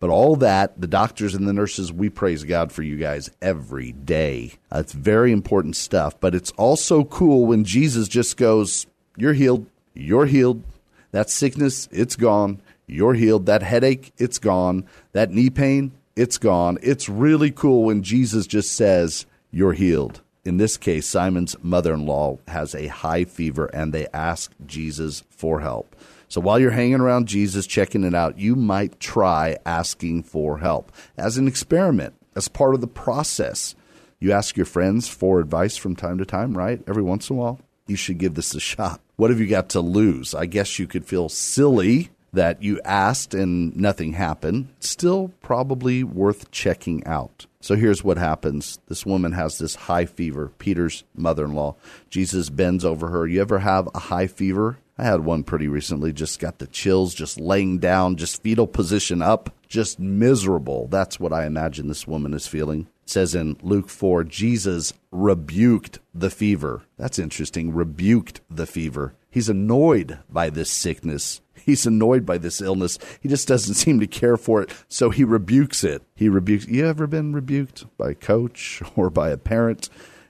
But 0.00 0.10
all 0.10 0.36
that, 0.36 0.80
the 0.80 0.86
doctors 0.86 1.34
and 1.34 1.46
the 1.46 1.52
nurses, 1.52 1.92
we 1.92 2.08
praise 2.08 2.44
God 2.44 2.72
for 2.72 2.82
you 2.82 2.96
guys 2.96 3.30
every 3.42 3.92
day. 3.92 4.54
Uh, 4.72 4.78
it's 4.78 4.92
very 4.92 5.32
important 5.32 5.76
stuff. 5.76 6.18
But 6.18 6.34
it's 6.34 6.52
also 6.52 7.04
cool 7.04 7.46
when 7.46 7.64
Jesus 7.64 8.08
just 8.08 8.36
goes, 8.36 8.86
You're 9.18 9.32
healed. 9.32 9.66
You're 9.94 10.26
healed. 10.26 10.62
That 11.10 11.28
sickness, 11.28 11.88
it's 11.90 12.14
gone. 12.14 12.62
You're 12.86 13.14
healed. 13.14 13.46
That 13.46 13.64
headache, 13.64 14.12
it's 14.16 14.38
gone. 14.38 14.86
That 15.12 15.32
knee 15.32 15.50
pain, 15.50 15.90
it's 16.14 16.38
gone. 16.38 16.78
It's 16.82 17.08
really 17.08 17.50
cool 17.50 17.82
when 17.82 18.04
Jesus 18.04 18.46
just 18.46 18.72
says, 18.72 19.26
You're 19.50 19.72
healed. 19.72 20.20
In 20.44 20.56
this 20.56 20.76
case, 20.76 21.04
Simon's 21.04 21.56
mother 21.64 21.92
in 21.94 22.06
law 22.06 22.38
has 22.46 22.76
a 22.76 22.86
high 22.86 23.24
fever 23.24 23.66
and 23.66 23.92
they 23.92 24.06
ask 24.14 24.52
Jesus 24.64 25.24
for 25.30 25.60
help. 25.60 25.96
So 26.28 26.40
while 26.40 26.60
you're 26.60 26.70
hanging 26.70 27.00
around 27.00 27.26
Jesus, 27.26 27.66
checking 27.66 28.04
it 28.04 28.14
out, 28.14 28.38
you 28.38 28.54
might 28.54 29.00
try 29.00 29.56
asking 29.66 30.22
for 30.22 30.58
help 30.58 30.92
as 31.16 31.38
an 31.38 31.48
experiment, 31.48 32.14
as 32.36 32.46
part 32.46 32.74
of 32.74 32.80
the 32.80 32.86
process. 32.86 33.74
You 34.20 34.30
ask 34.30 34.56
your 34.56 34.66
friends 34.66 35.08
for 35.08 35.40
advice 35.40 35.76
from 35.76 35.96
time 35.96 36.18
to 36.18 36.24
time, 36.24 36.56
right? 36.56 36.80
Every 36.86 37.02
once 37.02 37.30
in 37.30 37.36
a 37.36 37.38
while. 37.40 37.60
You 37.88 37.96
should 37.96 38.18
give 38.18 38.34
this 38.34 38.54
a 38.54 38.60
shot. 38.60 39.00
What 39.18 39.30
have 39.30 39.40
you 39.40 39.48
got 39.48 39.70
to 39.70 39.80
lose? 39.80 40.32
I 40.32 40.46
guess 40.46 40.78
you 40.78 40.86
could 40.86 41.04
feel 41.04 41.28
silly 41.28 42.10
that 42.32 42.62
you 42.62 42.80
asked 42.84 43.34
and 43.34 43.76
nothing 43.76 44.12
happened. 44.12 44.68
Still 44.78 45.32
probably 45.42 46.04
worth 46.04 46.52
checking 46.52 47.04
out. 47.04 47.46
So 47.60 47.74
here's 47.74 48.04
what 48.04 48.16
happens. 48.16 48.78
This 48.86 49.04
woman 49.04 49.32
has 49.32 49.58
this 49.58 49.74
high 49.74 50.04
fever, 50.04 50.52
Peter's 50.58 51.02
mother 51.16 51.46
in 51.46 51.54
law. 51.54 51.74
Jesus 52.10 52.48
bends 52.48 52.84
over 52.84 53.08
her. 53.08 53.26
You 53.26 53.40
ever 53.40 53.58
have 53.58 53.88
a 53.92 53.98
high 53.98 54.28
fever? 54.28 54.78
I 54.96 55.02
had 55.02 55.24
one 55.24 55.42
pretty 55.42 55.66
recently, 55.66 56.12
just 56.12 56.38
got 56.38 56.60
the 56.60 56.68
chills, 56.68 57.12
just 57.12 57.40
laying 57.40 57.78
down, 57.78 58.18
just 58.18 58.40
fetal 58.40 58.68
position 58.68 59.20
up, 59.20 59.52
just 59.66 59.98
miserable. 59.98 60.86
That's 60.86 61.18
what 61.18 61.32
I 61.32 61.44
imagine 61.44 61.88
this 61.88 62.06
woman 62.06 62.34
is 62.34 62.46
feeling. 62.46 62.86
Says 63.08 63.34
in 63.34 63.56
Luke 63.62 63.88
4, 63.88 64.22
Jesus 64.24 64.92
rebuked 65.10 65.98
the 66.12 66.28
fever. 66.28 66.82
That's 66.98 67.18
interesting. 67.18 67.72
Rebuked 67.72 68.42
the 68.50 68.66
fever. 68.66 69.14
He's 69.30 69.48
annoyed 69.48 70.18
by 70.28 70.50
this 70.50 70.70
sickness. 70.70 71.40
He's 71.54 71.86
annoyed 71.86 72.26
by 72.26 72.36
this 72.36 72.60
illness. 72.60 72.98
He 73.22 73.30
just 73.30 73.48
doesn't 73.48 73.74
seem 73.76 73.98
to 74.00 74.06
care 74.06 74.36
for 74.36 74.60
it, 74.60 74.74
so 74.88 75.08
he 75.08 75.24
rebukes 75.24 75.84
it. 75.84 76.02
He 76.14 76.28
rebukes. 76.28 76.66
You 76.68 76.86
ever 76.86 77.06
been 77.06 77.32
rebuked 77.32 77.86
by 77.96 78.10
a 78.10 78.14
coach 78.14 78.82
or 78.96 79.08
by 79.08 79.30
a 79.30 79.38
parent? 79.38 79.88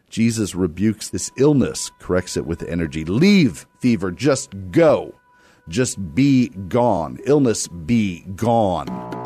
Jesus 0.08 0.54
rebukes 0.54 1.08
this 1.08 1.32
illness, 1.36 1.90
corrects 1.98 2.36
it 2.36 2.46
with 2.46 2.62
energy. 2.62 3.04
Leave, 3.04 3.66
fever, 3.80 4.12
just 4.12 4.54
go. 4.70 5.16
Just 5.68 6.14
be 6.14 6.48
gone. 6.68 7.18
Illness, 7.26 7.66
be 7.66 8.20
gone. 8.36 9.17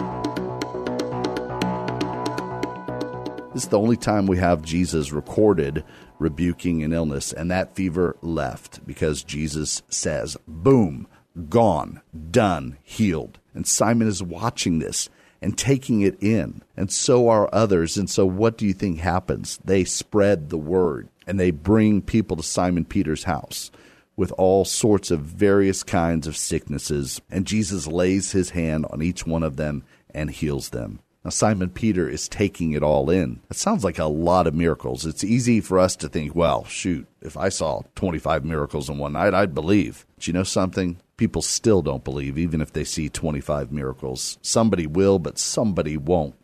This 3.55 3.65
is 3.65 3.69
the 3.69 3.79
only 3.79 3.99
time 3.99 4.27
we 4.27 4.39
have 4.39 4.63
Jesus 4.63 5.13
recorded 5.13 5.85
rebuking 6.19 6.83
an 6.83 6.95
illness, 6.95 7.35
and 7.35 7.51
that 7.51 7.75
fever 7.75 8.17
left 8.23 8.87
because 8.87 9.23
Jesus 9.23 9.83
says, 9.91 10.39
boom, 10.49 11.07
gone, 11.51 12.01
done, 12.31 12.79
healed. 12.83 13.41
And 13.53 13.67
Simon 13.67 14.09
is 14.09 14.23
watching 14.23 14.79
this 14.79 15.11
and 15.43 15.59
taking 15.59 16.01
it 16.01 16.17
in. 16.23 16.63
And 16.79 16.91
so 16.91 17.29
are 17.29 17.51
others. 17.53 17.99
And 17.99 18.09
so, 18.09 18.25
what 18.25 18.57
do 18.57 18.67
you 18.67 18.73
think 18.73 19.01
happens? 19.01 19.59
They 19.63 19.85
spread 19.85 20.49
the 20.49 20.57
word 20.57 21.09
and 21.27 21.39
they 21.39 21.51
bring 21.51 22.01
people 22.01 22.39
to 22.39 22.43
Simon 22.43 22.87
Peter's 22.87 23.25
house 23.25 23.71
with 24.17 24.33
all 24.33 24.65
sorts 24.65 25.11
of 25.11 25.21
various 25.21 25.83
kinds 25.83 26.27
of 26.27 26.39
sicknesses. 26.39 27.21
And 27.31 27.47
Jesus 27.47 27.87
lays 27.87 28.33
his 28.33 28.51
hand 28.51 28.87
on 28.89 29.03
each 29.03 29.27
one 29.27 29.43
of 29.43 29.57
them 29.57 29.85
and 30.15 30.31
heals 30.31 30.71
them. 30.71 31.01
Now, 31.25 31.31
Simon 31.31 31.71
Peter 31.71 32.09
is 32.09 32.29
taking 32.29 32.73
it 32.73 32.83
all 32.83 33.09
in. 33.09 33.41
That 33.49 33.55
sounds 33.55 33.85
like 33.85 33.99
a 33.99 34.07
lot 34.07 34.49
of 34.49 34.55
miracles. 34.55 35.07
It's 35.07 35.23
easy 35.23 35.61
for 35.61 35.79
us 35.79 35.95
to 35.97 36.09
think, 36.09 36.35
well, 36.35 36.65
shoot, 36.65 37.07
if 37.21 37.37
I 37.37 37.49
saw 37.49 37.83
25 37.95 38.45
miracles 38.45 38.89
in 38.89 38.99
one 38.99 39.13
night, 39.13 39.33
I'd 39.33 39.55
believe. 39.55 40.05
But 40.17 40.27
you 40.27 40.33
know 40.33 40.43
something? 40.43 40.99
People 41.17 41.43
still 41.43 41.81
don't 41.81 42.03
believe, 42.03 42.39
even 42.39 42.61
if 42.61 42.73
they 42.73 42.83
see 42.83 43.09
25 43.09 43.71
miracles. 43.71 44.39
Somebody 44.43 44.89
will, 44.89 45.21
but 45.21 45.39
somebody 45.39 45.97
won't 45.97 46.35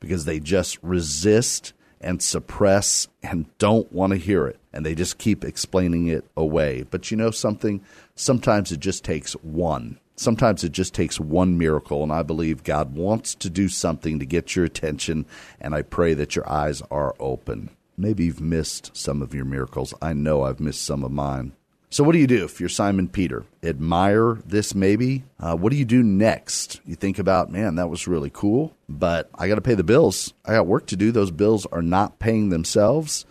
because 0.00 0.26
they 0.26 0.38
just 0.38 0.78
resist 0.82 1.72
and 1.98 2.22
suppress 2.22 3.08
and 3.22 3.46
don't 3.56 3.90
want 3.90 4.12
to 4.12 4.18
hear 4.18 4.46
it. 4.46 4.60
And 4.70 4.84
they 4.84 4.94
just 4.94 5.16
keep 5.16 5.44
explaining 5.44 6.08
it 6.08 6.26
away. 6.36 6.82
But 6.82 7.10
you 7.10 7.16
know 7.16 7.30
something? 7.30 7.82
Sometimes 8.14 8.70
it 8.70 8.80
just 8.80 9.02
takes 9.02 9.32
one 9.32 9.98
sometimes 10.16 10.64
it 10.64 10.72
just 10.72 10.94
takes 10.94 11.20
one 11.20 11.56
miracle, 11.58 12.02
and 12.02 12.12
I 12.12 12.22
believe 12.22 12.64
God 12.64 12.94
wants 12.94 13.34
to 13.36 13.50
do 13.50 13.68
something 13.68 14.18
to 14.18 14.26
get 14.26 14.56
your 14.56 14.64
attention, 14.64 15.26
and 15.60 15.74
I 15.74 15.82
pray 15.82 16.14
that 16.14 16.34
your 16.34 16.48
eyes 16.48 16.82
are 16.90 17.14
open. 17.20 17.70
Maybe 17.96 18.24
you've 18.24 18.40
missed 18.40 18.96
some 18.96 19.22
of 19.22 19.34
your 19.34 19.44
miracles. 19.44 19.94
I 20.02 20.12
know 20.12 20.42
I've 20.42 20.60
missed 20.60 20.84
some 20.84 21.04
of 21.04 21.12
mine. 21.12 21.52
So, 21.88 22.02
what 22.02 22.12
do 22.12 22.18
you 22.18 22.26
do 22.26 22.44
if 22.44 22.58
you're 22.58 22.68
Simon 22.68 23.08
Peter? 23.08 23.44
Admire 23.62 24.38
this, 24.44 24.74
maybe? 24.74 25.24
Uh, 25.38 25.56
what 25.56 25.70
do 25.70 25.78
you 25.78 25.84
do 25.84 26.02
next? 26.02 26.80
You 26.84 26.96
think 26.96 27.18
about, 27.18 27.50
man, 27.50 27.76
that 27.76 27.88
was 27.88 28.08
really 28.08 28.30
cool, 28.30 28.76
but 28.88 29.30
I 29.36 29.48
got 29.48 29.54
to 29.54 29.60
pay 29.60 29.74
the 29.74 29.84
bills. 29.84 30.34
I 30.44 30.54
got 30.54 30.66
work 30.66 30.86
to 30.86 30.96
do. 30.96 31.12
Those 31.12 31.30
bills 31.30 31.64
are 31.66 31.82
not 31.82 32.18
paying 32.18 32.48
themselves. 32.48 33.24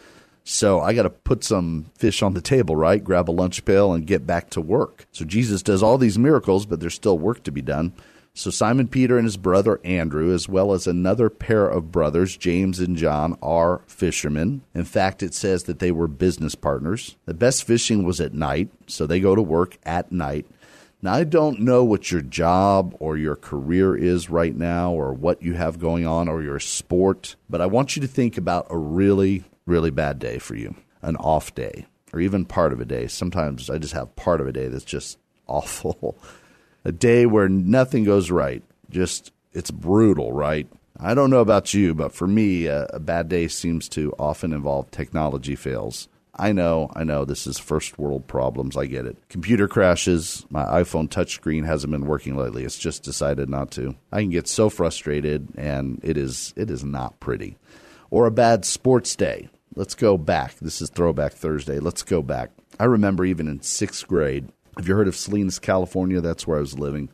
So 0.47 0.79
I 0.79 0.93
got 0.93 1.03
to 1.03 1.09
put 1.09 1.43
some 1.43 1.87
fish 1.97 2.21
on 2.21 2.35
the 2.35 2.41
table, 2.41 2.75
right? 2.75 3.03
Grab 3.03 3.29
a 3.29 3.31
lunch 3.31 3.65
pail 3.65 3.93
and 3.93 4.05
get 4.05 4.27
back 4.27 4.51
to 4.51 4.61
work. 4.61 5.07
So 5.11 5.25
Jesus 5.25 5.63
does 5.63 5.81
all 5.81 5.97
these 5.97 6.19
miracles, 6.19 6.67
but 6.67 6.79
there's 6.79 6.93
still 6.93 7.17
work 7.17 7.43
to 7.43 7.51
be 7.51 7.63
done. 7.63 7.93
So 8.35 8.51
Simon 8.51 8.87
Peter 8.87 9.17
and 9.17 9.25
his 9.25 9.37
brother 9.37 9.79
Andrew, 9.83 10.31
as 10.31 10.47
well 10.47 10.73
as 10.73 10.85
another 10.85 11.31
pair 11.31 11.67
of 11.67 11.91
brothers, 11.91 12.37
James 12.37 12.79
and 12.79 12.95
John, 12.95 13.39
are 13.41 13.81
fishermen. 13.87 14.61
In 14.75 14.83
fact, 14.83 15.23
it 15.23 15.33
says 15.33 15.63
that 15.63 15.79
they 15.79 15.91
were 15.91 16.07
business 16.07 16.53
partners. 16.53 17.15
The 17.25 17.33
best 17.33 17.63
fishing 17.63 18.03
was 18.03 18.21
at 18.21 18.35
night, 18.35 18.69
so 18.85 19.07
they 19.07 19.19
go 19.19 19.33
to 19.33 19.41
work 19.41 19.79
at 19.83 20.11
night. 20.11 20.45
Now, 21.01 21.13
I 21.13 21.23
don't 21.23 21.61
know 21.61 21.83
what 21.83 22.11
your 22.11 22.21
job 22.21 22.95
or 22.99 23.17
your 23.17 23.35
career 23.35 23.95
is 23.95 24.29
right 24.29 24.55
now, 24.55 24.91
or 24.91 25.11
what 25.11 25.41
you 25.41 25.53
have 25.53 25.79
going 25.79 26.05
on, 26.05 26.27
or 26.27 26.43
your 26.43 26.59
sport, 26.59 27.35
but 27.49 27.61
I 27.61 27.65
want 27.65 27.95
you 27.95 28.01
to 28.03 28.07
think 28.07 28.37
about 28.37 28.67
a 28.69 28.77
really 28.77 29.43
really 29.65 29.91
bad 29.91 30.19
day 30.19 30.37
for 30.37 30.55
you, 30.55 30.75
an 31.01 31.15
off 31.17 31.53
day, 31.55 31.85
or 32.13 32.19
even 32.19 32.45
part 32.45 32.73
of 32.73 32.79
a 32.79 32.85
day. 32.85 33.07
Sometimes 33.07 33.69
I 33.69 33.77
just 33.77 33.93
have 33.93 34.15
part 34.15 34.41
of 34.41 34.47
a 34.47 34.53
day 34.53 34.67
that's 34.67 34.85
just 34.85 35.17
awful. 35.47 36.17
a 36.83 36.91
day 36.91 37.25
where 37.25 37.49
nothing 37.49 38.03
goes 38.03 38.31
right. 38.31 38.63
Just, 38.89 39.31
it's 39.53 39.71
brutal, 39.71 40.31
right? 40.31 40.67
I 40.99 41.13
don't 41.13 41.29
know 41.29 41.41
about 41.41 41.73
you, 41.73 41.93
but 41.93 42.13
for 42.13 42.27
me, 42.27 42.67
a, 42.67 42.85
a 42.85 42.99
bad 42.99 43.27
day 43.27 43.47
seems 43.47 43.89
to 43.89 44.13
often 44.17 44.53
involve 44.53 44.91
technology 44.91 45.55
fails. 45.55 46.07
I 46.37 46.51
know, 46.51 46.91
I 46.93 47.03
know 47.03 47.23
this 47.23 47.47
is 47.47 47.57
first 47.57 47.97
world 47.97 48.27
problems. 48.27 48.75
I 48.75 48.87
get 48.87 49.05
it. 49.05 49.17
Computer 49.29 49.67
crashes. 49.67 50.45
My 50.49 50.65
iPhone 50.65 51.07
touchscreen 51.07 51.65
hasn't 51.65 51.91
been 51.91 52.07
working 52.07 52.35
lately. 52.35 52.65
It's 52.65 52.77
just 52.77 53.03
decided 53.03 53.49
not 53.49 53.71
to. 53.71 53.95
I 54.11 54.21
can 54.21 54.31
get 54.31 54.47
so 54.47 54.69
frustrated 54.69 55.47
and 55.55 55.99
it 56.03 56.17
is 56.17 56.53
it 56.57 56.69
is 56.69 56.83
not 56.83 57.19
pretty. 57.21 57.57
Or 58.09 58.25
a 58.25 58.31
bad 58.31 58.65
sports 58.65 59.15
day. 59.15 59.49
Let's 59.77 59.93
go 59.93 60.17
back. 60.17 60.55
This 60.61 60.81
is 60.81 60.89
Throwback 60.89 61.33
Thursday. 61.33 61.79
Let's 61.79 62.01
go 62.01 62.21
back. 62.21 62.51
I 62.79 62.85
remember 62.85 63.25
even 63.25 63.49
in 63.49 63.61
sixth 63.61 64.07
grade. 64.07 64.47
Have 64.77 64.87
you 64.87 64.95
heard 64.95 65.09
of 65.09 65.17
Salinas, 65.17 65.59
California? 65.59 66.21
That's 66.21 66.47
where 66.47 66.57
I 66.57 66.61
was 66.61 66.79
living 66.79 67.09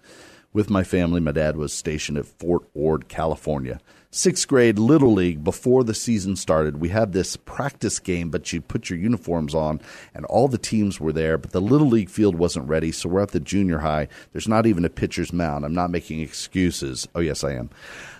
with 0.53 0.69
my 0.69 0.83
family. 0.83 1.19
My 1.19 1.31
dad 1.31 1.57
was 1.57 1.73
stationed 1.73 2.19
at 2.19 2.27
Fort 2.27 2.61
Ord, 2.75 3.07
California 3.07 3.79
sixth 4.13 4.45
grade 4.45 4.77
little 4.77 5.13
league 5.13 5.41
before 5.41 5.85
the 5.85 5.93
season 5.93 6.35
started 6.35 6.81
we 6.81 6.89
had 6.89 7.13
this 7.13 7.37
practice 7.37 7.97
game 7.97 8.29
but 8.29 8.51
you 8.51 8.59
put 8.59 8.89
your 8.89 8.99
uniforms 8.99 9.55
on 9.55 9.79
and 10.13 10.25
all 10.25 10.49
the 10.49 10.57
teams 10.57 10.99
were 10.99 11.13
there 11.13 11.37
but 11.37 11.51
the 11.51 11.61
little 11.61 11.87
league 11.87 12.09
field 12.09 12.35
wasn't 12.35 12.67
ready 12.67 12.91
so 12.91 13.07
we're 13.07 13.21
at 13.21 13.31
the 13.31 13.39
junior 13.39 13.79
high 13.79 14.05
there's 14.33 14.49
not 14.49 14.65
even 14.65 14.83
a 14.83 14.89
pitcher's 14.89 15.31
mound 15.31 15.63
i'm 15.63 15.73
not 15.73 15.89
making 15.89 16.19
excuses 16.19 17.07
oh 17.15 17.21
yes 17.21 17.41
i 17.45 17.53
am 17.53 17.69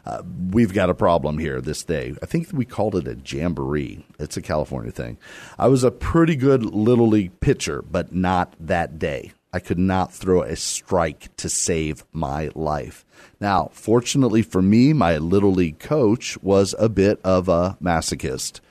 uh, 0.05 0.23
we've 0.49 0.73
got 0.73 0.89
a 0.89 0.95
problem 0.95 1.37
here 1.37 1.61
this 1.61 1.83
day. 1.83 2.13
I 2.21 2.25
think 2.25 2.49
we 2.51 2.65
called 2.65 2.95
it 2.95 3.07
a 3.07 3.15
jamboree. 3.15 4.05
It's 4.19 4.37
a 4.37 4.41
california 4.41 4.91
thing. 4.91 5.17
I 5.59 5.67
was 5.67 5.83
a 5.83 5.91
pretty 5.91 6.35
good 6.35 6.63
little 6.65 7.07
league 7.07 7.39
pitcher 7.39 7.81
but 7.81 8.13
not 8.13 8.55
that 8.59 8.99
day. 8.99 9.33
I 9.53 9.59
could 9.59 9.79
not 9.79 10.13
throw 10.13 10.43
a 10.43 10.55
strike 10.55 11.35
to 11.37 11.49
save 11.49 12.05
my 12.13 12.51
life. 12.55 13.05
Now, 13.41 13.69
fortunately 13.73 14.43
for 14.43 14.61
me, 14.61 14.93
my 14.93 15.17
little 15.17 15.51
league 15.51 15.79
coach 15.79 16.41
was 16.41 16.73
a 16.79 16.87
bit 16.87 17.19
of 17.23 17.49
a 17.49 17.77
masochist 17.81 18.61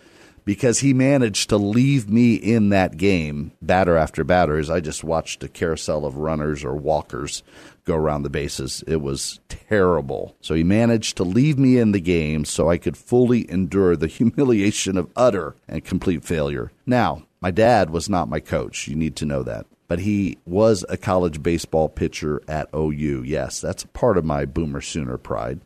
because 0.45 0.79
he 0.79 0.95
managed 0.95 1.51
to 1.51 1.59
leave 1.59 2.09
me 2.09 2.35
in 2.35 2.71
that 2.71 2.97
game 2.97 3.53
batter 3.61 3.97
after 3.97 4.25
batter 4.25 4.59
as 4.59 4.71
I 4.71 4.81
just 4.81 5.05
watched 5.05 5.45
a 5.45 5.49
carousel 5.49 6.07
of 6.07 6.17
runners 6.17 6.65
or 6.65 6.75
walkers 6.75 7.43
go 7.91 7.97
around 7.97 8.23
the 8.23 8.31
bases. 8.31 8.83
It 8.87 9.01
was 9.03 9.41
terrible. 9.49 10.35
So 10.41 10.55
he 10.55 10.63
managed 10.65 11.17
to 11.17 11.25
leave 11.25 11.59
me 11.59 11.79
in 11.79 11.93
the 11.93 12.01
game 12.01 12.45
so 12.45 12.71
I 12.71 12.79
could 12.79 12.97
fully 12.97 13.51
endure 13.51 13.97
the 13.97 14.07
humiliation 14.19 14.97
of 14.97 15.11
utter 15.17 15.55
and 15.69 15.85
complete 15.85 16.25
failure. 16.25 16.71
Now, 16.87 17.25
my 17.41 17.51
dad 17.51 17.91
was 17.91 18.09
not 18.09 18.29
my 18.29 18.41
coach. 18.41 18.87
You 18.89 18.97
need 18.97 19.17
to 19.17 19.27
know 19.27 19.43
that. 19.43 19.67
but 19.89 19.99
he 20.01 20.39
was 20.47 20.85
a 20.89 20.97
college 20.97 21.43
baseball 21.43 21.89
pitcher 21.89 22.41
at 22.47 22.69
OU. 22.73 23.25
Yes, 23.27 23.61
that's 23.61 23.83
a 23.83 23.89
part 23.89 24.17
of 24.17 24.25
my 24.25 24.45
Boomer 24.45 24.81
Sooner 24.81 25.17
pride. 25.19 25.59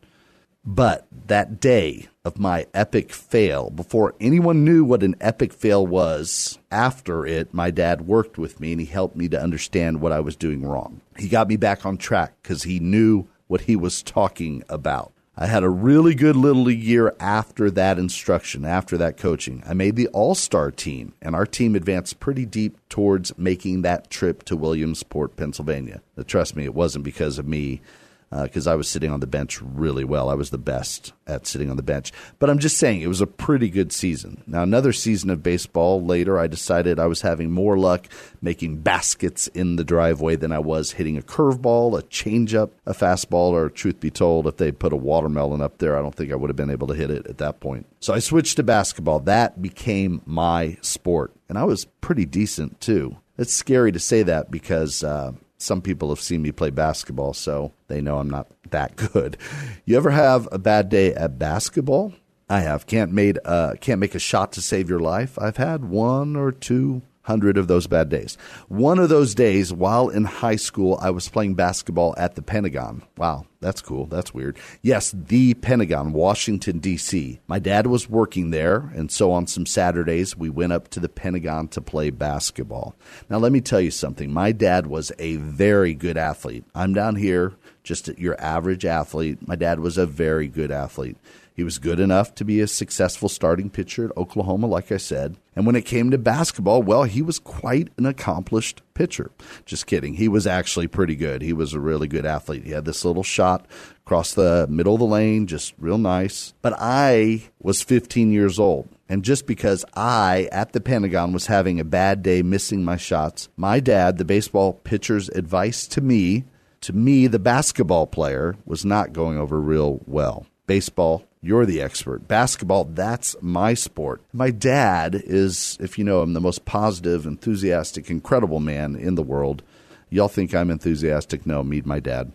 But 0.65 1.05
that 1.27 1.59
day 1.59 2.07
of 2.25 2.39
my 2.39 2.65
epic 2.73 3.13
fail, 3.13 3.69
before 3.69 4.15
anyone 4.19 4.65
knew 4.65 4.83
what 4.83 5.03
an 5.03 5.15
epic 5.21 5.53
fail 5.53 5.85
was, 5.85 6.57
after 6.71 7.25
it, 7.25 7.53
my 7.53 7.69
dad 7.69 8.07
worked 8.07 8.37
with 8.37 8.59
me 8.59 8.71
and 8.71 8.81
he 8.81 8.87
helped 8.87 9.15
me 9.15 9.29
to 9.29 9.41
understand 9.41 10.01
what 10.01 10.11
I 10.11 10.19
was 10.19 10.35
doing 10.35 10.65
wrong. 10.65 11.01
He 11.17 11.29
got 11.29 11.47
me 11.47 11.55
back 11.55 11.85
on 11.85 11.97
track 11.97 12.33
because 12.41 12.63
he 12.63 12.79
knew 12.79 13.27
what 13.47 13.61
he 13.61 13.75
was 13.75 14.01
talking 14.01 14.63
about. 14.67 15.13
I 15.37 15.47
had 15.47 15.63
a 15.63 15.69
really 15.69 16.15
good 16.15 16.37
little 16.37 16.71
year 16.71 17.13
after 17.19 17.69
that 17.71 17.99
instruction, 17.99 18.63
after 18.63 18.97
that 18.97 19.17
coaching. 19.17 19.61
I 19.67 19.73
made 19.73 19.97
the 19.97 20.07
all 20.07 20.33
star 20.33 20.71
team, 20.71 21.13
and 21.21 21.35
our 21.35 21.45
team 21.45 21.75
advanced 21.75 22.21
pretty 22.21 22.45
deep 22.45 22.77
towards 22.87 23.37
making 23.37 23.81
that 23.81 24.09
trip 24.09 24.43
to 24.43 24.55
Williamsport, 24.55 25.35
Pennsylvania. 25.35 26.01
But 26.15 26.29
trust 26.29 26.55
me, 26.55 26.63
it 26.63 26.73
wasn't 26.73 27.03
because 27.03 27.37
of 27.37 27.45
me 27.47 27.81
because 28.29 28.67
uh, 28.67 28.71
I 28.71 28.75
was 28.75 28.87
sitting 28.87 29.11
on 29.11 29.19
the 29.19 29.27
bench 29.27 29.61
really 29.61 30.03
well. 30.03 30.29
I 30.29 30.33
was 30.33 30.49
the 30.49 30.57
best 30.57 31.13
at 31.27 31.47
sitting 31.47 31.69
on 31.69 31.77
the 31.77 31.83
bench. 31.83 32.11
But 32.39 32.49
I'm 32.49 32.59
just 32.59 32.77
saying, 32.77 33.01
it 33.01 33.07
was 33.07 33.21
a 33.21 33.27
pretty 33.27 33.69
good 33.69 33.91
season. 33.91 34.43
Now, 34.45 34.63
another 34.63 34.93
season 34.93 35.29
of 35.29 35.43
baseball 35.43 36.03
later, 36.03 36.37
I 36.37 36.47
decided 36.47 36.99
I 36.99 37.07
was 37.07 37.21
having 37.21 37.51
more 37.51 37.77
luck 37.77 38.07
making 38.41 38.77
baskets 38.77 39.47
in 39.47 39.75
the 39.75 39.83
driveway 39.83 40.35
than 40.35 40.51
I 40.51 40.59
was 40.59 40.91
hitting 40.91 41.17
a 41.17 41.21
curveball, 41.21 41.97
a 41.97 42.03
changeup, 42.03 42.71
a 42.85 42.93
fastball, 42.93 43.51
or 43.51 43.69
truth 43.69 43.99
be 43.99 44.11
told, 44.11 44.47
if 44.47 44.57
they 44.57 44.71
put 44.71 44.93
a 44.93 44.97
watermelon 44.97 45.61
up 45.61 45.77
there, 45.77 45.97
I 45.97 46.01
don't 46.01 46.15
think 46.15 46.31
I 46.31 46.35
would 46.35 46.49
have 46.49 46.57
been 46.57 46.69
able 46.69 46.87
to 46.87 46.95
hit 46.95 47.11
it 47.11 47.27
at 47.27 47.37
that 47.37 47.59
point. 47.59 47.85
So 47.99 48.13
I 48.13 48.19
switched 48.19 48.57
to 48.57 48.63
basketball. 48.63 49.19
That 49.21 49.61
became 49.61 50.21
my 50.25 50.77
sport. 50.81 51.33
And 51.47 51.57
I 51.57 51.63
was 51.63 51.85
pretty 52.01 52.25
decent 52.25 52.81
too. 52.81 53.17
It's 53.37 53.53
scary 53.53 53.91
to 53.91 53.99
say 53.99 54.23
that 54.23 54.49
because 54.49 55.03
uh, 55.03 55.33
some 55.57 55.81
people 55.81 56.09
have 56.09 56.19
seen 56.19 56.41
me 56.41 56.51
play 56.51 56.69
basketball, 56.69 57.33
so 57.33 57.71
they 57.87 58.01
know 58.01 58.19
I'm 58.19 58.29
not 58.29 58.47
that 58.71 58.95
good. 58.95 59.37
You 59.85 59.97
ever 59.97 60.11
have 60.11 60.47
a 60.51 60.59
bad 60.59 60.89
day 60.89 61.13
at 61.13 61.39
basketball? 61.39 62.13
I 62.49 62.59
have. 62.61 62.85
Can't 62.85 63.11
made 63.11 63.39
uh, 63.43 63.73
can't 63.81 63.99
make 63.99 64.15
a 64.15 64.19
shot 64.19 64.51
to 64.53 64.61
save 64.61 64.89
your 64.89 64.99
life. 64.99 65.39
I've 65.39 65.57
had 65.57 65.85
one 65.85 66.35
or 66.35 66.51
two 66.51 67.01
hundred 67.25 67.57
of 67.57 67.67
those 67.67 67.87
bad 67.87 68.07
days. 68.07 68.37
One 68.67 68.99
of 68.99 69.09
those 69.09 69.33
days, 69.33 69.73
while 69.73 70.09
in 70.09 70.25
high 70.25 70.55
school, 70.55 70.97
I 71.01 71.09
was 71.09 71.27
playing 71.27 71.55
basketball 71.55 72.13
at 72.17 72.35
the 72.35 72.43
Pentagon. 72.43 73.01
Wow, 73.17 73.45
that's 73.61 73.81
cool. 73.81 74.05
That's 74.05 74.33
weird. 74.33 74.59
Yes, 74.83 75.11
the 75.11 75.55
Pentagon, 75.55 76.13
Washington, 76.13 76.77
D.C. 76.77 77.39
My 77.47 77.57
dad 77.57 77.87
was 77.87 78.07
working 78.07 78.51
there, 78.51 78.91
and 78.95 79.11
so 79.11 79.31
on 79.31 79.47
some 79.47 79.65
Saturdays, 79.65 80.37
we 80.37 80.49
went 80.49 80.73
up 80.73 80.87
to 80.89 80.99
the 80.99 81.09
Pentagon 81.09 81.67
to 81.69 81.81
play 81.81 82.11
basketball. 82.11 82.95
Now, 83.27 83.37
let 83.39 83.51
me 83.51 83.61
tell 83.61 83.81
you 83.81 83.91
something. 83.91 84.31
My 84.31 84.51
dad 84.51 84.85
was 84.85 85.11
a 85.17 85.37
very 85.37 85.95
good 85.95 86.17
athlete. 86.17 86.63
I'm 86.75 86.93
down 86.93 87.15
here, 87.15 87.53
just 87.83 88.07
your 88.19 88.39
average 88.39 88.85
athlete. 88.85 89.47
My 89.47 89.55
dad 89.55 89.79
was 89.79 89.97
a 89.97 90.05
very 90.05 90.47
good 90.47 90.69
athlete. 90.69 91.17
He 91.55 91.63
was 91.63 91.79
good 91.79 92.01
enough 92.01 92.35
to 92.35 92.43
be 92.43 92.59
a 92.59 92.67
successful 92.67 93.29
starting 93.29 93.69
pitcher 93.69 94.05
at 94.05 94.17
Oklahoma, 94.17 94.67
like 94.67 94.91
I 94.91 94.97
said. 94.97 95.37
And 95.55 95.65
when 95.65 95.77
it 95.77 95.85
came 95.85 96.11
to 96.11 96.17
basketball, 96.17 96.83
well, 96.83 97.03
he 97.03 97.21
was 97.21 97.39
quite 97.39 97.91
an 97.97 98.05
accomplished 98.05 98.81
pitcher. 98.93 99.31
Just 99.65 99.87
kidding. 99.87 100.15
He 100.15 100.27
was 100.27 100.45
actually 100.45 100.87
pretty 100.87 101.15
good. 101.15 101.41
He 101.41 101.53
was 101.53 101.73
a 101.73 101.79
really 101.79 102.09
good 102.09 102.25
athlete. 102.25 102.65
He 102.65 102.71
had 102.71 102.83
this 102.83 103.05
little 103.05 103.23
shot 103.23 103.65
across 104.05 104.33
the 104.33 104.67
middle 104.69 104.95
of 104.95 104.99
the 104.99 105.05
lane, 105.05 105.47
just 105.47 105.73
real 105.77 105.97
nice. 105.97 106.53
But 106.61 106.73
I 106.77 107.43
was 107.61 107.81
15 107.81 108.33
years 108.33 108.59
old. 108.59 108.89
And 109.07 109.23
just 109.23 109.47
because 109.47 109.85
I, 109.95 110.49
at 110.51 110.73
the 110.73 110.81
Pentagon, 110.81 111.31
was 111.31 111.47
having 111.47 111.79
a 111.79 111.85
bad 111.85 112.21
day 112.21 112.41
missing 112.41 112.83
my 112.83 112.97
shots, 112.97 113.47
my 113.55 113.79
dad, 113.79 114.17
the 114.17 114.25
baseball 114.25 114.73
pitcher's 114.73 115.29
advice 115.29 115.87
to 115.87 116.01
me, 116.01 116.43
to 116.81 116.91
me, 116.91 117.27
the 117.27 117.39
basketball 117.39 118.07
player, 118.07 118.57
was 118.65 118.83
not 118.83 119.13
going 119.13 119.37
over 119.37 119.61
real 119.61 120.01
well. 120.05 120.47
Baseball 120.67 121.23
you're 121.45 121.65
the 121.65 121.81
expert. 121.81 122.27
Basketball, 122.27 122.85
that's 122.85 123.35
my 123.39 123.75
sport. 123.75 124.21
My 124.33 124.49
dad 124.49 125.13
is, 125.13 125.77
if 125.79 125.99
you 125.99 126.03
know 126.03 126.23
him, 126.23 126.33
the 126.33 126.41
most 126.41 126.65
positive, 126.65 127.25
enthusiastic, 127.25 128.09
incredible 128.09 128.59
man 128.59 128.95
in 128.95 129.13
the 129.13 129.23
world. 129.23 129.61
Y'all 130.09 130.27
think 130.27 130.55
I'm 130.55 130.71
enthusiastic? 130.71 131.45
No, 131.45 131.63
meet 131.63 131.85
my 131.85 131.99
dad. 131.99 132.31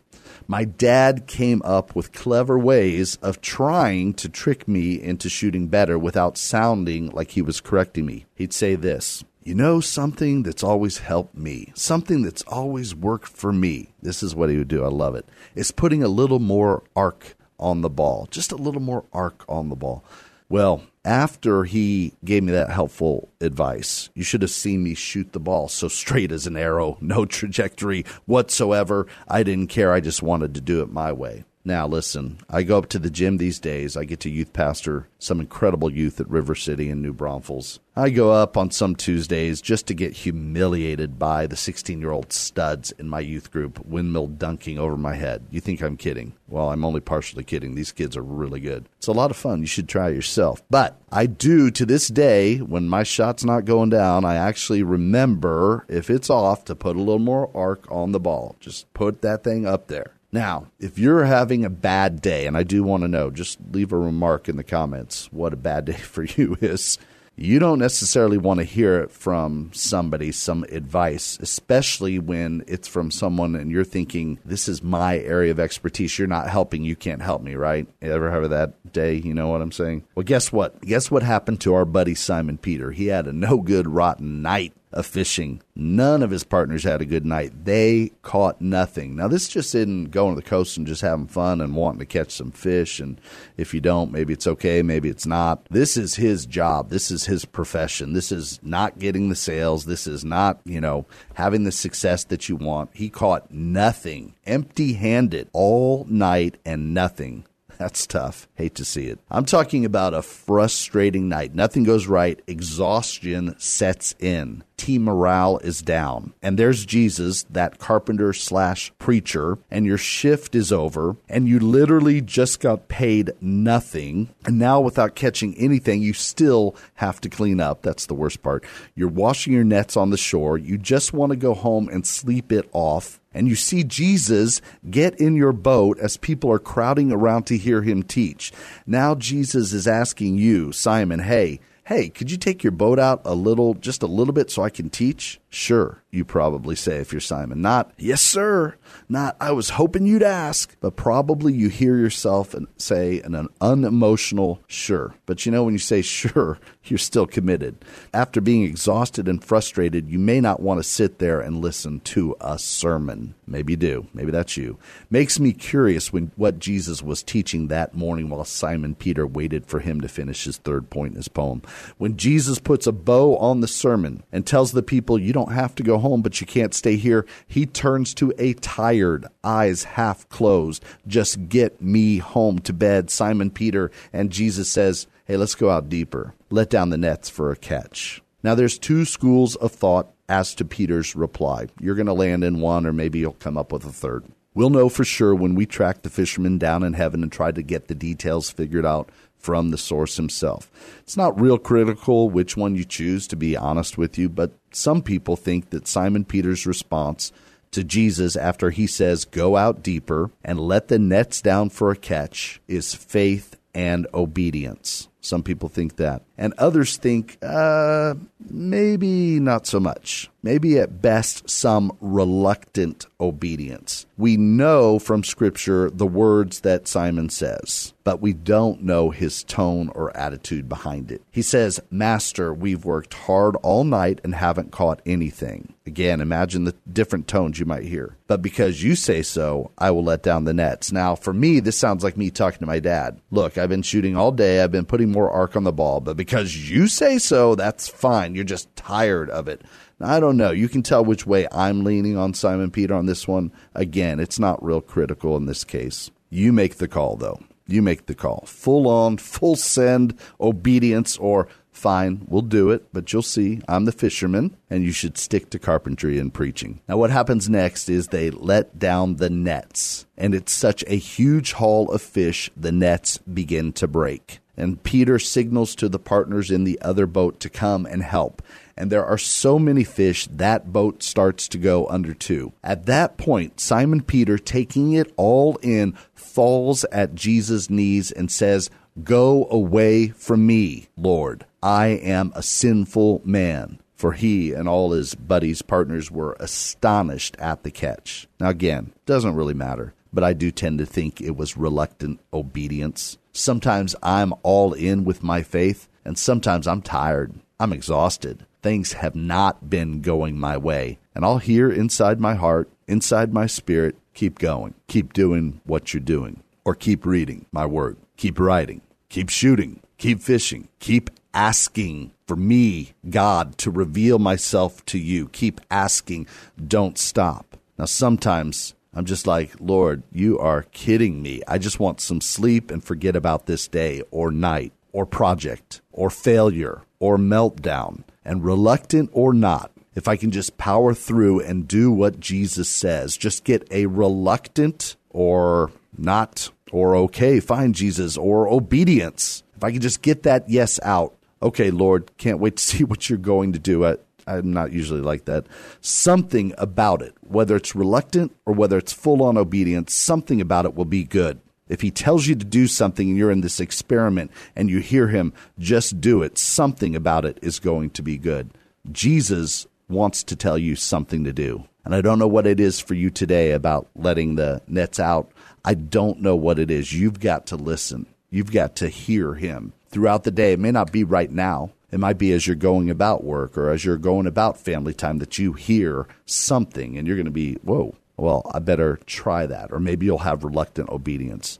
My 0.47 0.65
dad 0.65 1.27
came 1.27 1.61
up 1.65 1.97
with 1.97 2.13
clever 2.13 2.57
ways 2.57 3.17
of 3.17 3.41
trying 3.41 4.15
to 4.15 4.29
trick 4.29 4.69
me 4.69 5.01
into 5.01 5.29
shooting 5.29 5.67
better 5.67 5.99
without 5.99 6.39
sounding 6.39 7.11
like 7.11 7.33
he 7.33 7.43
was 7.43 7.61
correcting 7.61 8.07
me. 8.07 8.27
He'd 8.37 8.53
say 8.53 8.77
this 8.77 9.25
You 9.43 9.57
know, 9.57 9.81
something 9.81 10.45
that's 10.45 10.63
always 10.63 10.99
helped 10.99 11.37
me, 11.37 11.73
something 11.75 12.23
that's 12.23 12.43
always 12.43 12.95
worked 12.95 13.29
for 13.29 13.53
me. 13.53 13.91
This 14.03 14.23
is 14.23 14.37
what 14.37 14.51
he 14.51 14.57
would 14.57 14.69
do. 14.69 14.85
I 14.85 14.89
love 14.89 15.17
it. 15.17 15.27
it. 15.55 15.61
Is 15.61 15.73
putting 15.73 16.03
a 16.03 16.09
little 16.09 16.39
more 16.39 16.85
arc 16.95 17.35
on 17.61 17.83
the 17.83 17.91
ball, 17.91 18.27
just 18.31 18.51
a 18.51 18.57
little 18.57 18.81
more 18.81 19.05
arc 19.13 19.45
on 19.49 19.69
the 19.69 19.77
ball. 19.77 20.03
Well, 20.49 20.83
after 21.05 21.63
he 21.63 22.15
gave 22.25 22.43
me 22.43 22.51
that 22.53 22.71
helpful 22.71 23.31
advice, 23.41 24.11
you 24.15 24.25
should 24.25 24.43
have 24.43 24.51
seen 24.51 24.83
me 24.83 24.95
shoot 24.95 25.33
the 25.33 25.39
ball 25.39 25.69
so 25.69 25.87
straight 25.87 26.33
as 26.33 26.47
an 26.47 26.57
arrow, 26.57 26.99
no 27.01 27.25
trajectory 27.25 28.05
whatsoever. 28.27 29.07
I 29.29 29.45
didn't 29.45 29.69
care. 29.69 29.93
I 29.93 30.01
just 30.01 30.23
wanted 30.23 30.55
to 30.55 30.61
do 30.61 30.83
it 30.83 30.91
my 30.91 31.13
way. 31.13 31.45
Now, 31.63 31.87
listen, 31.87 32.39
I 32.49 32.63
go 32.63 32.79
up 32.79 32.89
to 32.91 32.99
the 32.99 33.11
gym 33.11 33.37
these 33.37 33.59
days. 33.59 33.95
I 33.95 34.05
get 34.05 34.21
to 34.21 34.31
youth 34.31 34.55
pastor 34.55 35.09
some 35.19 35.41
incredible 35.41 35.93
youth 35.93 36.19
at 36.19 36.31
River 36.31 36.55
City 36.55 36.89
and 36.89 37.03
New 37.03 37.13
Braunfels. 37.13 37.81
I 37.95 38.09
go 38.09 38.33
up 38.33 38.57
on 38.57 38.71
some 38.71 38.97
Tuesdays 38.97 39.61
just 39.61 39.87
to 39.89 39.95
get 39.95 40.15
humiliated 40.15 41.19
by 41.19 41.47
the 41.47 41.57
16 41.57 42.01
year 42.01 42.13
old 42.13 42.33
studs 42.33 42.93
in 42.93 43.11
my 43.11 43.21
youth 43.21 43.51
group, 43.51 43.85
windmill 43.85 44.29
dunking 44.29 44.79
over 44.79 44.97
my 44.97 45.15
head. 45.17 45.45
You 45.51 45.61
think 45.61 45.83
I'm 45.83 45.99
kidding? 45.99 46.33
Well, 46.49 46.71
I'm 46.71 46.85
only 46.85 47.01
partially 47.01 47.45
kidding. 47.45 47.75
These 47.75 47.93
kids 47.93 48.17
are 48.17 48.23
really 48.23 48.61
good. 48.61 48.89
It's 48.97 49.07
a 49.07 49.13
lot 49.13 49.31
of 49.31 49.37
fun. 49.37 49.61
You 49.61 49.67
should 49.67 49.89
try 49.89 50.09
it 50.09 50.15
yourself. 50.15 50.63
But 50.71 50.99
I 51.13 51.27
do 51.27 51.71
to 51.73 51.85
this 51.85 52.09
day, 52.09 52.57
when 52.57 52.89
my 52.89 53.03
shot's 53.03 53.45
not 53.45 53.67
going 53.67 53.91
down, 53.91 54.25
I 54.25 54.37
actually 54.37 54.83
remember 54.83 55.85
if 55.89 56.09
it's 56.09 56.31
off 56.31 56.65
to 56.65 56.75
put 56.75 56.97
a 56.97 57.01
little 57.01 57.19
more 57.19 57.51
arc 57.55 57.85
on 57.93 58.13
the 58.13 58.21
ball. 58.21 58.57
Just 58.61 58.91
put 58.95 59.21
that 59.21 59.45
thing 59.45 59.67
up 59.67 59.89
there. 59.89 60.15
Now, 60.33 60.67
if 60.79 60.99
you're 60.99 61.25
having 61.25 61.65
a 61.65 61.71
bad 61.71 62.21
day, 62.23 62.47
and 62.47 62.57
I 62.57 62.63
do 62.63 62.83
want 62.85 63.03
to 63.03 63.09
know, 63.09 63.31
just 63.31 63.59
leave 63.73 63.93
a 63.93 63.99
remark 63.99 64.49
in 64.49 64.57
the 64.57 64.65
comments 64.65 65.29
what 65.33 65.53
a 65.53 65.57
bad 65.57 65.87
day 65.87 65.93
for 65.99 66.25
you 66.25 66.57
is. 66.61 66.99
You 67.37 67.59
don't 67.59 67.79
necessarily 67.79 68.37
want 68.37 68.59
to 68.59 68.65
hear 68.65 69.01
it 69.01 69.11
from 69.11 69.71
somebody, 69.73 70.31
some 70.31 70.63
advice, 70.65 71.39
especially 71.41 72.19
when 72.19 72.63
it's 72.67 72.87
from 72.87 73.11
someone 73.11 73.57
and 73.57 73.71
you're 73.71 73.83
thinking, 73.83 74.39
this 74.45 74.69
is 74.69 74.83
my 74.83 75.19
area 75.21 75.51
of 75.51 75.59
expertise. 75.59 76.19
You're 76.19 76.29
not 76.29 76.51
helping. 76.51 76.85
You 76.85 76.97
can't 76.97 77.23
help 77.23 77.41
me, 77.41 77.55
right? 77.55 77.87
Ever 78.03 78.31
have 78.31 78.51
that 78.51 78.93
day? 78.93 79.15
You 79.15 79.33
know 79.33 79.49
what 79.49 79.63
I'm 79.63 79.73
saying? 79.73 80.05
Well, 80.15 80.25
guess 80.25 80.53
what? 80.53 80.83
Guess 80.83 81.11
what 81.11 81.23
happened 81.23 81.63
to 81.63 81.73
our 81.73 81.87
buddy 81.87 82.15
Simon 82.15 82.59
Peter? 82.59 82.91
He 82.91 83.07
had 83.07 83.27
a 83.27 83.33
no 83.33 83.59
good, 83.63 83.89
rotten 83.89 84.43
night 84.43 84.75
of 84.93 85.07
fishing. 85.07 85.63
None 85.77 86.23
of 86.23 86.31
his 86.31 86.45
partners 86.45 86.85
had 86.85 87.01
a 87.01 87.07
good 87.07 87.25
night. 87.25 87.65
They 87.65 88.13
caught 88.23 88.61
nothing. 88.61 89.17
Now, 89.17 89.29
this 89.29 89.49
just 89.49 89.75
isn't 89.75 90.11
going 90.11 90.35
to 90.35 90.41
the 90.41 90.49
coast 90.49 90.77
and 90.77 90.87
just 90.87 91.03
having 91.03 91.29
fun 91.29 91.61
and 91.61 91.77
wanting 91.77 92.01
to 92.01 92.07
catch 92.07 92.33
some 92.33 92.51
fish. 92.51 92.99
And 92.99 93.21
if 93.57 93.73
you 93.73 93.81
don't, 93.81 94.11
maybe 94.13 94.33
it's 94.33 94.47
okay, 94.47 94.83
maybe 94.83 95.09
it's 95.09 95.27
not. 95.27 95.65
This 95.71 95.97
is 95.97 96.17
his 96.17 96.45
job. 96.45 96.91
This 96.91 97.11
is 97.11 97.27
his 97.27 97.45
profession. 97.45 98.13
This 98.13 98.33
is 98.33 98.59
not 98.63 98.99
getting 98.99 99.29
the 99.29 99.37
sales. 99.37 99.85
This 99.85 100.07
is 100.07 100.25
not, 100.25 100.61
you 100.65 100.81
know, 100.81 101.07
having 101.35 101.65
the 101.65 101.73
success 101.73 102.25
that 102.25 102.49
you 102.49 102.57
want. 102.57 102.91
He 102.93 103.09
caught 103.09 103.51
nothing, 103.51 104.35
empty 104.45 104.95
handed 104.95 105.49
all 105.53 106.05
night 106.09 106.57
and 106.65 106.93
nothing. 106.93 107.45
That's 107.81 108.07
tough. 108.07 108.47
Hate 108.57 108.75
to 108.75 108.85
see 108.85 109.07
it. 109.07 109.21
I'm 109.31 109.47
talking 109.47 109.87
about 109.87 110.13
a 110.13 110.21
frustrating 110.21 111.31
night. 111.31 111.55
Nothing 111.55 111.83
goes 111.85 112.07
right. 112.07 112.39
Exhaustion 112.47 113.55
sets 113.59 114.15
in. 114.19 114.65
Team 114.81 115.05
morale 115.05 115.59
is 115.59 115.83
down. 115.83 116.33
And 116.43 116.59
there's 116.59 116.87
Jesus, 116.87 117.43
that 117.51 117.79
carpenter 117.79 118.33
slash 118.33 118.91
preacher, 118.99 119.59
and 119.71 119.85
your 119.85 119.99
shift 119.99 120.55
is 120.55 120.73
over, 120.73 121.19
and 121.29 121.47
you 121.47 121.61
literally 121.61 122.23
just 122.23 122.61
got 122.61 122.89
paid 122.89 123.31
nothing. 123.43 124.31
And 124.47 124.59
now, 124.59 124.81
without 124.81 125.15
catching 125.15 125.55
anything, 125.59 126.01
you 126.01 126.15
still 126.15 126.75
have 126.95 127.21
to 127.21 127.29
clean 127.29 127.61
up. 127.61 127.83
That's 127.83 128.07
the 128.07 128.15
worst 128.15 128.43
part. 128.43 128.65
You're 128.95 129.09
washing 129.09 129.53
your 129.53 129.65
nets 129.65 129.99
on 129.99 130.09
the 130.09 130.17
shore. 130.17 130.57
You 130.57 130.79
just 130.79 131.13
want 131.13 131.29
to 131.29 131.37
go 131.37 131.53
home 131.53 131.91
and 131.91 132.07
sleep 132.07 132.51
it 132.51 132.67
off 132.73 133.21
and 133.33 133.47
you 133.47 133.55
see 133.55 133.85
Jesus 133.85 134.61
get 134.91 135.21
in 135.21 135.37
your 135.37 135.53
boat 135.53 135.99
as 136.01 136.17
people 136.17 136.51
are 136.51 136.59
crowding 136.59 137.13
around 137.13 137.45
to 137.45 137.57
hear 137.57 137.83
him 137.83 138.03
teach. 138.03 138.53
Now 138.87 139.15
Jesus 139.15 139.73
is 139.73 139.87
asking 139.87 140.39
you, 140.39 140.73
Simon, 140.73 141.21
hey, 141.21 141.61
hey, 141.91 142.09
could 142.09 142.31
you 142.31 142.37
take 142.37 142.63
your 142.63 142.71
boat 142.71 143.01
out 143.01 143.21
a 143.25 143.35
little, 143.35 143.75
just 143.75 144.05
a 144.05 144.07
little 144.07 144.33
bit 144.33 144.49
so 144.49 144.63
I 144.63 144.71
can 144.71 144.91
teach? 144.91 145.41
Sure, 145.51 146.00
you 146.11 146.25
probably 146.25 146.75
say 146.75 146.97
if 146.97 147.13
you're 147.13 147.21
Simon. 147.21 147.63
Not, 147.63 147.93
yes, 147.97 148.21
sir. 148.21 148.75
Not, 149.09 149.37
I 149.41 149.53
was 149.53 149.71
hoping 149.71 150.07
you'd 150.07 150.23
ask. 150.23 150.75
But 150.81 150.97
probably 150.97 151.53
you 151.53 151.69
hear 151.69 151.97
yourself 151.97 152.53
and 152.53 152.67
say 152.77 153.21
an 153.21 153.49
unemotional 153.61 154.61
sure. 154.67 155.15
But 155.27 155.47
you 155.47 155.53
know, 155.53 155.65
when 155.65 155.75
you 155.75 155.79
say 155.79 156.03
sure, 156.03 156.59
you're 156.85 156.99
still 156.99 157.27
committed. 157.27 157.85
After 158.13 158.41
being 158.41 158.65
exhausted 158.65 159.29
and 159.29 159.43
frustrated, 159.43 160.11
you 160.11 160.19
may 160.19 160.41
not 160.41 160.61
want 160.61 160.81
to 160.81 160.85
sit 160.85 161.19
there 161.19 161.41
and 161.41 161.61
listen 161.61 162.01
to 162.01 162.35
a 162.41 162.59
sermon. 162.59 163.35
Maybe 163.47 163.75
you 163.75 163.77
do. 163.77 164.07
Maybe 164.13 164.33
that's 164.33 164.57
you. 164.57 164.79
Makes 165.11 165.39
me 165.39 165.53
curious 165.53 166.13
when 166.13 166.33
what 166.37 166.59
Jesus 166.59 167.03
was 167.03 167.23
teaching 167.23 167.69
that 167.69 167.95
morning 167.95 168.29
while 168.29 168.45
Simon 168.45 168.95
Peter 168.95 169.27
waited 169.27 169.67
for 169.67 169.81
him 169.81 170.01
to 170.01 170.09
finish 170.09 170.45
his 170.45 170.59
third 170.59 170.91
point 170.91 171.13
in 171.13 171.17
his 171.17 171.29
poem. 171.29 171.63
When 171.99 172.17
Jesus 172.17 172.59
puts 172.59 172.87
a 172.87 172.93
bow 172.93 173.37
on 173.37 173.61
the 173.61 173.69
sermon 173.69 174.23
and 174.33 174.47
tells 174.47 174.73
the 174.73 174.83
people, 174.83 175.19
you 175.19 175.33
don't 175.33 175.53
have 175.53 175.75
to 175.77 175.83
go 175.83 176.00
home, 176.01 176.23
but 176.23 176.41
you 176.41 176.47
can't 176.47 176.75
stay 176.75 176.97
here, 176.97 177.27
he 177.47 177.67
turns 177.67 178.13
to 178.15 178.33
a 178.39 178.55
tired, 178.55 179.27
eyes 179.45 179.85
half 179.85 180.29
closed, 180.29 180.85
just 181.07 181.49
get 181.49 181.81
me 181.81 182.19
home 182.19 182.59
to 182.61 182.73
bed, 182.73 183.11
Simon 183.11 183.51
Peter, 183.51 183.91
and 184.13 184.31
Jesus 184.31 184.69
says, 184.69 185.07
hey, 185.25 185.37
let's 185.37 185.55
go 185.55 185.71
out 185.71 185.89
deeper. 185.89 186.35
Let 186.51 186.71
down 186.71 186.91
the 186.91 186.99
nets 186.99 187.29
for 187.29 187.53
a 187.53 187.57
catch. 187.57 188.21
Now, 188.43 188.55
there's 188.55 188.79
two 188.79 189.05
schools 189.05 189.55
of 189.57 189.71
thought 189.71 190.13
as 190.29 190.55
to 190.57 190.65
Peter's 190.65 191.15
reply. 191.15 191.69
You're 191.79 191.95
going 191.95 192.07
to 192.07 192.13
land 192.13 192.43
in 192.43 192.61
one, 192.61 192.87
or 192.87 192.93
maybe 192.93 193.19
you'll 193.19 193.33
come 193.35 193.59
up 193.59 193.71
with 193.71 193.85
a 193.85 193.93
third. 193.93 194.25
We'll 194.55 194.71
know 194.71 194.89
for 194.89 195.05
sure 195.05 195.35
when 195.35 195.55
we 195.55 195.67
track 195.67 196.03
the 196.03 196.11
fishermen 196.11 196.59
down 196.59 196.83
in 196.83 196.95
heaven 196.95 197.23
and 197.23 197.31
try 197.31 197.53
to 197.53 197.63
get 197.63 197.87
the 197.87 197.95
details 197.95 198.51
figured 198.51 198.85
out 198.85 199.11
from 199.41 199.71
the 199.71 199.79
source 199.79 200.17
himself. 200.17 200.71
It's 201.01 201.17
not 201.17 201.41
real 201.41 201.59
critical 201.59 202.31
which 202.31 202.57
one 202.57 202.77
you 202.77 202.85
choose, 202.85 203.27
to 203.29 203.37
be 203.37 203.57
honest 203.57 203.99
with 203.99 204.19
you, 204.19 204.29
but 204.29 204.53
some 204.71 205.03
people 205.03 205.37
think 205.37 205.71
that 205.71 205.89
Simon 205.89 206.25
Peter's 206.25 206.67
response 206.67 207.33
to 207.73 207.85
Jesus 207.85 208.37
after 208.37 208.71
he 208.71 208.87
says, 208.87 209.25
Go 209.25 209.57
out 209.57 209.83
deeper 209.83 210.31
and 210.45 210.61
let 210.61 210.89
the 210.89 210.99
nets 210.99 211.41
down 211.41 211.71
for 211.71 211.91
a 211.91 211.97
catch, 211.97 212.61
is 212.69 212.95
faith 212.95 213.57
and 213.75 214.07
obedience. 214.15 215.09
Some 215.21 215.43
people 215.43 215.69
think 215.69 215.97
that. 215.97 216.23
And 216.39 216.55
others 216.59 216.97
think, 216.97 217.39
uh, 217.43 218.15
maybe 218.49 219.39
not 219.39 219.67
so 219.67 219.79
much. 219.79 220.30
Maybe 220.43 220.79
at 220.79 221.03
best 221.03 221.51
some 221.51 221.97
reluctant 222.01 223.07
obedience. 223.21 224.07
We 224.17 224.37
know 224.37 224.99
from 224.99 225.23
Scripture 225.23 225.91
the 225.91 226.07
words 226.07 226.61
that 226.61 226.89
Simon 226.89 227.29
says, 227.29 227.93
but 228.05 228.21
we 228.23 228.33
don't 228.33 228.83
know 228.83 229.11
his 229.11 229.45
tone 229.45 229.91
or 229.95 230.17
attitude 230.17 230.69
behind 230.69 231.11
it. 231.13 231.23
He 231.31 231.43
says, 231.43 231.81
Master, 231.91 232.55
we've 232.55 232.85
worked 232.85 233.15
hard 233.15 233.57
all 233.57 233.85
night 233.85 234.21
and 234.25 234.35
haven't 234.35 234.73
caught 234.73 235.03
anything. 235.05 235.75
Again, 235.87 236.21
imagine 236.21 236.65
the 236.65 236.75
different 236.91 237.29
tones 237.29 237.59
you 237.59 237.67
might 237.67 237.85
hear. 237.85 238.17
But 238.27 238.43
because 238.43 238.83
you 238.83 238.95
say 238.95 239.23
so, 239.23 239.71
I 239.77 239.91
will 239.91 240.05
let 240.05 240.23
down 240.23 240.45
the 240.45 240.55
nets. 240.55 240.93
Now, 240.93 241.17
for 241.17 241.33
me, 241.33 241.61
this 241.61 241.77
sounds 241.77 242.05
like 242.05 242.17
me 242.17 242.31
talking 242.31 242.61
to 242.61 242.67
my 242.67 242.79
dad. 242.79 243.21
Look, 243.31 243.59
I've 243.59 243.69
been 243.69 243.83
shooting 243.83 244.17
all 244.17 244.33
day, 244.33 244.63
I've 244.63 244.73
been 244.73 244.87
putting 244.87 245.11
more 245.11 245.31
arc 245.31 245.57
on 245.57 245.65
the 245.65 245.73
ball, 245.73 246.01
but 246.01 246.17
because 246.17 246.71
you 246.71 246.87
say 246.87 247.19
so, 247.19 247.55
that's 247.55 247.89
fine. 247.89 248.35
You're 248.35 248.45
just 248.45 248.75
tired 248.77 249.31
of 249.31 249.49
it. 249.49 249.63
I 250.01 250.21
don't 250.21 250.37
know. 250.37 250.51
You 250.51 250.69
can 250.69 250.83
tell 250.83 251.05
which 251.05 251.27
way 251.27 251.47
I'm 251.53 251.85
leaning 251.85 252.17
on 252.17 252.35
Simon 252.35 252.71
Peter 252.71 252.95
on 252.95 253.07
this 253.07 253.29
one. 253.29 253.53
Again, 253.75 254.19
it's 254.19 254.39
not 254.39 254.63
real 254.65 254.81
critical 254.81 255.37
in 255.37 255.47
this 255.47 255.65
case. 255.65 256.11
You 256.31 256.53
make 256.53 256.77
the 256.77 256.89
call, 256.89 257.17
though. 257.17 257.41
You 257.67 257.83
make 257.83 258.07
the 258.07 258.15
call. 258.15 258.45
Full 258.47 258.89
on, 258.89 259.19
full 259.19 259.57
send 259.57 260.19
obedience, 260.41 261.17
or 261.19 261.49
fine, 261.71 262.25
we'll 262.27 262.43
do 262.43 262.71
it, 262.71 262.93
but 262.93 263.13
you'll 263.13 263.23
see 263.23 263.61
I'm 263.69 263.85
the 263.85 263.93
fisherman, 263.93 264.57
and 264.69 264.85
you 264.85 264.93
should 264.93 265.17
stick 265.17 265.51
to 265.51 265.59
carpentry 265.59 266.19
and 266.19 266.33
preaching. 266.33 266.81
Now, 266.89 266.97
what 266.97 267.11
happens 267.11 267.49
next 267.49 267.89
is 267.89 268.09
they 268.09 268.31
let 268.31 268.79
down 268.79 269.17
the 269.17 269.31
nets, 269.31 270.07
and 270.17 270.35
it's 270.35 270.53
such 270.53 270.83
a 270.87 270.97
huge 270.97 271.53
haul 271.53 271.91
of 271.91 272.03
fish, 272.03 272.51
the 272.57 272.73
nets 272.73 273.19
begin 273.19 273.73
to 273.75 273.87
break. 273.87 274.41
And 274.61 274.83
Peter 274.83 275.19
signals 275.19 275.75
to 275.77 275.89
the 275.89 275.99
partners 275.99 276.51
in 276.51 276.65
the 276.65 276.81
other 276.83 277.07
boat 277.07 277.41
to 277.41 277.49
come 277.49 277.87
and 277.87 278.03
help 278.03 278.43
and 278.81 278.91
there 278.91 279.05
are 279.05 279.19
so 279.19 279.59
many 279.59 279.85
fish 279.85 280.27
that 280.33 280.73
boat 280.73 281.03
starts 281.03 281.49
to 281.49 281.59
go 281.59 281.87
under 281.89 282.15
too. 282.15 282.55
At 282.65 282.87
that 282.87 283.19
point, 283.19 283.61
Simon 283.61 284.01
Peter, 284.01 284.39
taking 284.39 284.95
it 284.95 285.13
all 285.19 285.57
in, 285.57 285.93
falls 286.15 286.85
at 286.85 287.15
Jesus' 287.15 287.69
knees 287.69 288.11
and 288.11 288.31
says, 288.31 288.71
Go 289.05 289.47
away 289.51 290.09
from 290.09 290.47
me, 290.47 290.89
Lord. 290.97 291.45
I 291.63 291.89
am 291.89 292.33
a 292.35 292.43
sinful 292.43 293.21
man. 293.23 293.81
For 293.97 294.13
he 294.13 294.55
and 294.55 294.67
all 294.67 294.93
his 294.93 295.15
buddies, 295.15 295.61
partners 295.61 296.11
were 296.11 296.35
astonished 296.41 297.37
at 297.39 297.65
the 297.65 297.71
catch. 297.71 298.29
Now, 298.41 298.49
again, 298.49 298.95
doesn't 299.05 299.35
really 299.35 299.53
matter, 299.53 299.93
but 300.11 300.25
I 300.25 300.33
do 300.33 300.51
tend 300.51 300.79
to 300.79 300.87
think 300.87 301.21
it 301.21 301.37
was 301.37 301.55
reluctant 301.55 302.21
obedience. 302.33 303.19
Sometimes 303.33 303.95
I'm 304.03 304.33
all 304.43 304.73
in 304.73 305.05
with 305.05 305.23
my 305.23 305.43
faith, 305.43 305.89
and 306.05 306.19
sometimes 306.19 306.67
I'm 306.67 306.83
tired. 306.83 307.35
I'm 307.59 307.73
exhausted 307.73 308.47
things 308.63 308.95
have 308.95 309.15
not 309.15 309.71
been 309.71 310.01
going 310.01 310.39
my 310.39 310.57
way. 310.57 310.99
And 311.15 311.25
I'll 311.25 311.39
hear 311.39 311.71
inside 311.71 312.21
my 312.21 312.35
heart, 312.35 312.71
inside 312.87 313.33
my 313.33 313.47
spirit, 313.47 313.97
keep 314.15 314.39
going, 314.39 314.75
keep 314.87 315.13
doing 315.13 315.61
what 315.65 315.93
you're 315.93 316.01
doing, 316.01 316.43
or 316.65 316.75
keep 316.75 317.05
reading 317.05 317.47
my 317.53 317.67
word, 317.67 317.97
keep 318.17 318.39
writing, 318.39 318.81
keep 319.09 319.29
shooting, 319.29 319.81
keep 319.99 320.21
fishing, 320.21 320.69
keep 320.79 321.11
asking 321.33 322.13
for 322.27 322.37
me, 322.37 322.93
God, 323.09 323.59
to 323.59 323.71
reveal 323.71 324.19
myself 324.19 324.85
to 324.87 324.99
you. 324.99 325.29
Keep 325.29 325.61
asking, 325.71 326.27
don't 326.65 326.99
stop. 326.99 327.57
Now, 327.77 327.87
sometimes 327.87 328.75
I'm 328.93 329.05
just 329.05 329.27
like, 329.27 329.53
Lord, 329.61 330.03
you 330.11 330.39
are 330.39 330.63
kidding 330.73 331.23
me. 331.23 331.43
I 331.47 331.59
just 331.59 331.79
want 331.79 332.01
some 332.01 332.21
sleep 332.21 332.71
and 332.71 332.83
forget 332.83 333.15
about 333.15 333.47
this 333.47 333.69
day 333.69 334.03
or 334.11 334.31
night 334.31 334.73
or 334.93 335.07
project 335.07 335.81
or 335.93 336.11
failure 336.11 336.83
or 336.99 337.17
meltdown 337.17 338.03
and 338.25 338.45
reluctant 338.45 339.11
or 339.13 339.33
not, 339.33 339.71
if 339.95 340.09
I 340.09 340.17
can 340.17 340.31
just 340.31 340.59
power 340.59 340.95
through 340.95 341.41
and 341.41 341.67
do 341.67 341.91
what 341.91 342.21
Jesus 342.21 342.69
says, 342.69 343.17
just 343.17 343.45
get 343.45 343.67
a 343.71 343.87
reluctant 343.87 344.97
or 345.09 345.73
not 345.97 346.51
or 346.71 346.95
okay, 346.95 347.41
fine, 347.41 347.73
Jesus, 347.73 348.17
or 348.17 348.49
obedience. 348.49 349.43
If 349.57 349.65
I 349.65 349.73
can 349.73 349.81
just 349.81 350.03
get 350.03 350.23
that 350.23 350.49
yes 350.49 350.79
out, 350.83 351.15
okay, 351.43 351.71
Lord, 351.71 352.17
can't 352.17 352.39
wait 352.39 352.57
to 352.57 352.63
see 352.65 352.85
what 352.85 353.09
you're 353.09 353.19
going 353.19 353.53
to 353.53 353.59
do. 353.59 353.85
I, 353.85 353.97
I'm 354.27 354.53
not 354.53 354.73
usually 354.73 355.01
like 355.01 355.25
that. 355.27 355.47
Something 355.81 356.55
about 356.59 357.03
it, 357.03 357.15
whether 357.21 357.57
it's 357.57 357.75
reluctant 357.75 358.35
or 358.47 358.55
whether 358.55 358.79
it's 358.79 358.93
full 358.93 359.23
on 359.23 359.37
obedience, 359.37 359.95
something 359.95 360.41
about 360.41 360.65
it 360.65 360.75
will 360.75 360.85
be 360.85 361.05
good. 361.05 361.41
If 361.69 361.83
he 361.83 361.91
tells 361.91 362.27
you 362.27 362.35
to 362.35 362.45
do 362.45 362.67
something 362.67 363.09
and 363.09 363.17
you're 363.17 363.31
in 363.31 363.43
this 363.43 363.61
experiment 363.61 364.33
and 364.57 364.69
you 364.69 364.81
hear 364.81 365.09
him, 365.09 365.33
just 365.59 366.01
do 366.01 366.23
it, 366.23 366.37
something 366.37 366.97
about 366.97 367.25
it 367.25 367.39
is 367.43 367.61
going 367.61 367.91
to 367.91 368.03
be 368.03 368.19
good. 368.19 368.51
Jesus 368.91 369.67
wants 369.89 370.25
to 370.25 370.37
tell 370.37 370.59
you 370.59 370.75
something 370.75 371.25
to 371.25 371.33
do. 371.33 371.65
And 371.85 371.95
I 371.95 372.01
don't 372.01 372.19
know 372.19 372.29
what 372.29 372.47
it 372.47 372.61
is 372.61 372.81
for 372.81 372.95
you 372.95 373.09
today 373.09 373.53
about 373.53 373.89
letting 373.95 374.35
the 374.35 374.61
nets 374.67 374.99
out. 375.01 375.31
I 375.65 375.75
don't 375.75 376.21
know 376.21 376.37
what 376.37 376.59
it 376.59 376.71
is. 376.71 376.93
You've 376.93 377.21
got 377.21 377.47
to 377.47 377.57
listen. 377.57 378.07
You've 378.31 378.53
got 378.53 378.77
to 378.77 378.89
hear 378.89 379.35
him 379.35 379.73
throughout 379.89 380.25
the 380.25 380.31
day. 380.31 380.53
It 380.53 380.61
may 380.61 380.71
not 380.73 380.93
be 380.93 381.05
right 381.05 381.31
now. 381.31 381.71
It 381.91 381.99
might 381.99 382.19
be 382.19 382.33
as 382.33 382.47
you're 382.47 382.57
going 382.57 382.89
about 382.91 383.25
work 383.25 383.59
or 383.59 383.71
as 383.71 383.85
you're 383.85 383.97
going 383.97 384.27
about 384.27 384.59
family 384.59 384.95
time 384.95 385.19
that 385.19 385.39
you 385.39 385.53
hear 385.53 386.07
something 386.25 386.97
and 386.97 387.07
you're 387.07 387.17
going 387.17 387.25
to 387.25 387.33
be, 387.33 387.55
whoa, 387.63 387.97
well, 388.17 388.49
I 388.55 388.59
better 388.61 388.99
try 389.07 389.47
that. 389.47 389.73
Or 389.73 389.81
maybe 389.81 390.07
you'll 390.07 390.19
have 390.19 390.45
reluctant 390.45 390.89
obedience. 390.91 391.59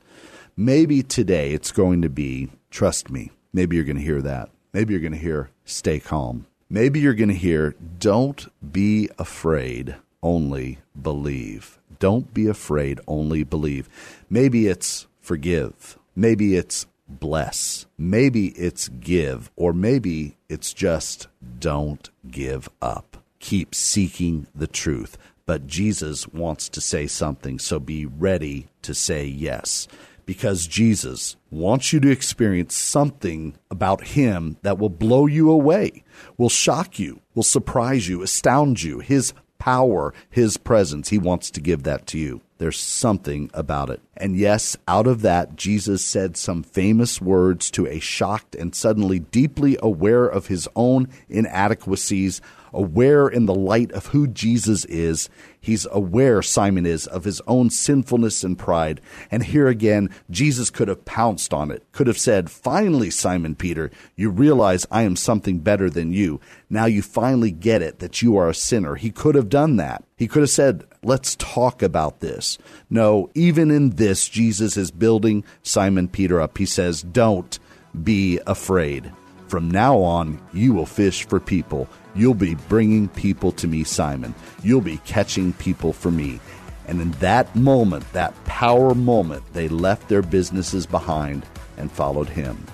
Maybe 0.55 1.03
today 1.03 1.51
it's 1.51 1.71
going 1.71 2.01
to 2.03 2.09
be, 2.09 2.49
trust 2.69 3.09
me. 3.09 3.31
Maybe 3.51 3.75
you're 3.75 3.85
going 3.85 3.97
to 3.97 4.03
hear 4.03 4.21
that. 4.21 4.49
Maybe 4.73 4.93
you're 4.93 5.01
going 5.01 5.11
to 5.11 5.17
hear, 5.17 5.49
stay 5.65 5.99
calm. 5.99 6.45
Maybe 6.69 7.01
you're 7.01 7.13
going 7.13 7.29
to 7.29 7.35
hear, 7.35 7.75
don't 7.99 8.47
be 8.71 9.09
afraid, 9.19 9.95
only 10.23 10.79
believe. 10.99 11.77
Don't 11.99 12.33
be 12.33 12.47
afraid, 12.47 13.01
only 13.07 13.43
believe. 13.43 13.89
Maybe 14.29 14.67
it's 14.67 15.07
forgive. 15.19 15.97
Maybe 16.15 16.55
it's 16.55 16.85
bless. 17.19 17.85
Maybe 17.97 18.47
it's 18.49 18.87
give. 18.87 19.51
Or 19.55 19.73
maybe 19.73 20.37
it's 20.49 20.73
just 20.73 21.27
don't 21.59 22.09
give 22.29 22.69
up. 22.81 23.17
Keep 23.39 23.73
seeking 23.73 24.47
the 24.53 24.67
truth 24.67 25.17
but 25.51 25.67
Jesus 25.67 26.29
wants 26.29 26.69
to 26.69 26.79
say 26.79 27.07
something, 27.07 27.59
so 27.59 27.77
be 27.77 28.05
ready 28.05 28.67
to 28.83 28.93
say 28.93 29.25
yes. 29.25 29.85
Because 30.25 30.65
Jesus 30.65 31.35
wants 31.49 31.91
you 31.91 31.99
to 31.99 32.09
experience 32.09 32.73
something 32.73 33.55
about 33.69 34.07
Him 34.07 34.55
that 34.61 34.77
will 34.77 34.89
blow 34.89 35.25
you 35.25 35.51
away, 35.51 36.05
will 36.37 36.47
shock 36.47 36.99
you, 36.99 37.19
will 37.35 37.43
surprise 37.43 38.07
you, 38.07 38.21
astound 38.21 38.81
you. 38.81 38.99
His 38.99 39.33
power, 39.59 40.13
His 40.29 40.55
presence, 40.55 41.09
He 41.09 41.17
wants 41.17 41.51
to 41.51 41.59
give 41.59 41.83
that 41.83 42.07
to 42.07 42.17
you. 42.17 42.39
There's 42.61 42.77
something 42.77 43.49
about 43.55 43.89
it. 43.89 44.01
And 44.15 44.37
yes, 44.37 44.77
out 44.87 45.07
of 45.07 45.23
that, 45.23 45.55
Jesus 45.55 46.05
said 46.05 46.37
some 46.37 46.61
famous 46.61 47.19
words 47.19 47.71
to 47.71 47.87
a 47.87 47.97
shocked 47.97 48.53
and 48.53 48.75
suddenly 48.75 49.17
deeply 49.17 49.79
aware 49.81 50.27
of 50.27 50.45
his 50.45 50.69
own 50.75 51.07
inadequacies, 51.27 52.39
aware 52.73 53.27
in 53.27 53.45
the 53.45 53.55
light 53.55 53.91
of 53.91 54.07
who 54.07 54.27
Jesus 54.27 54.85
is. 54.85 55.29
He's 55.59 55.85
aware, 55.91 56.41
Simon 56.41 56.85
is, 56.85 57.05
of 57.07 57.23
his 57.23 57.41
own 57.47 57.69
sinfulness 57.69 58.43
and 58.43 58.57
pride. 58.57 59.01
And 59.29 59.43
here 59.43 59.67
again, 59.67 60.09
Jesus 60.29 60.69
could 60.69 60.87
have 60.87 61.05
pounced 61.05 61.53
on 61.53 61.71
it, 61.71 61.83
could 61.91 62.07
have 62.07 62.17
said, 62.17 62.49
Finally, 62.49 63.11
Simon 63.11 63.55
Peter, 63.55 63.91
you 64.15 64.29
realize 64.29 64.87
I 64.89 65.03
am 65.03 65.15
something 65.15 65.59
better 65.59 65.89
than 65.89 66.13
you. 66.13 66.39
Now 66.69 66.85
you 66.85 67.01
finally 67.01 67.51
get 67.51 67.81
it 67.81 67.99
that 67.99 68.21
you 68.21 68.37
are 68.37 68.49
a 68.49 68.55
sinner. 68.55 68.95
He 68.95 69.11
could 69.11 69.35
have 69.35 69.49
done 69.49 69.75
that. 69.77 70.03
He 70.17 70.27
could 70.27 70.41
have 70.41 70.49
said, 70.49 70.85
Let's 71.03 71.35
talk 71.35 71.81
about 71.81 72.19
this. 72.19 72.57
No, 72.89 73.29
even 73.33 73.71
in 73.71 73.91
this, 73.91 74.27
Jesus 74.27 74.77
is 74.77 74.91
building 74.91 75.43
Simon 75.63 76.07
Peter 76.07 76.39
up. 76.39 76.57
He 76.57 76.65
says, 76.65 77.01
Don't 77.01 77.59
be 78.03 78.39
afraid. 78.47 79.11
From 79.51 79.69
now 79.69 79.97
on, 79.97 80.39
you 80.53 80.71
will 80.71 80.85
fish 80.85 81.27
for 81.27 81.37
people. 81.37 81.89
You'll 82.15 82.33
be 82.33 82.55
bringing 82.69 83.09
people 83.09 83.51
to 83.51 83.67
me, 83.67 83.83
Simon. 83.83 84.33
You'll 84.63 84.79
be 84.79 85.01
catching 85.03 85.51
people 85.51 85.91
for 85.91 86.09
me. 86.09 86.39
And 86.87 87.01
in 87.01 87.11
that 87.19 87.53
moment, 87.53 88.09
that 88.13 88.33
power 88.45 88.95
moment, 88.95 89.43
they 89.51 89.67
left 89.67 90.07
their 90.07 90.21
businesses 90.21 90.85
behind 90.85 91.45
and 91.75 91.91
followed 91.91 92.29
him. 92.29 92.65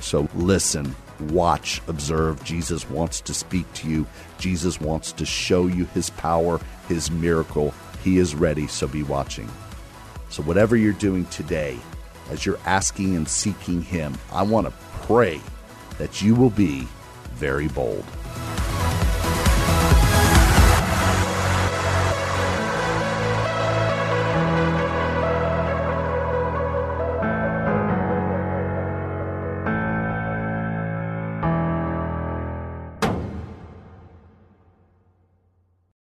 So 0.00 0.28
listen, 0.36 0.94
watch, 1.18 1.82
observe. 1.88 2.44
Jesus 2.44 2.88
wants 2.88 3.20
to 3.22 3.34
speak 3.34 3.66
to 3.72 3.88
you. 3.88 4.06
Jesus 4.38 4.80
wants 4.80 5.10
to 5.10 5.26
show 5.26 5.66
you 5.66 5.84
his 5.86 6.10
power, 6.10 6.60
his 6.86 7.10
miracle. 7.10 7.74
He 8.04 8.18
is 8.18 8.36
ready, 8.36 8.68
so 8.68 8.86
be 8.86 9.02
watching. 9.02 9.50
So, 10.28 10.44
whatever 10.44 10.76
you're 10.76 10.92
doing 10.92 11.24
today, 11.24 11.76
as 12.30 12.46
you're 12.46 12.60
asking 12.66 13.16
and 13.16 13.28
seeking 13.28 13.82
him, 13.82 14.16
I 14.32 14.44
want 14.44 14.68
to 14.68 14.72
pray 15.02 15.40
that 15.98 16.22
you 16.22 16.34
will 16.34 16.50
be 16.50 16.86
very 17.34 17.68
bold. 17.68 18.04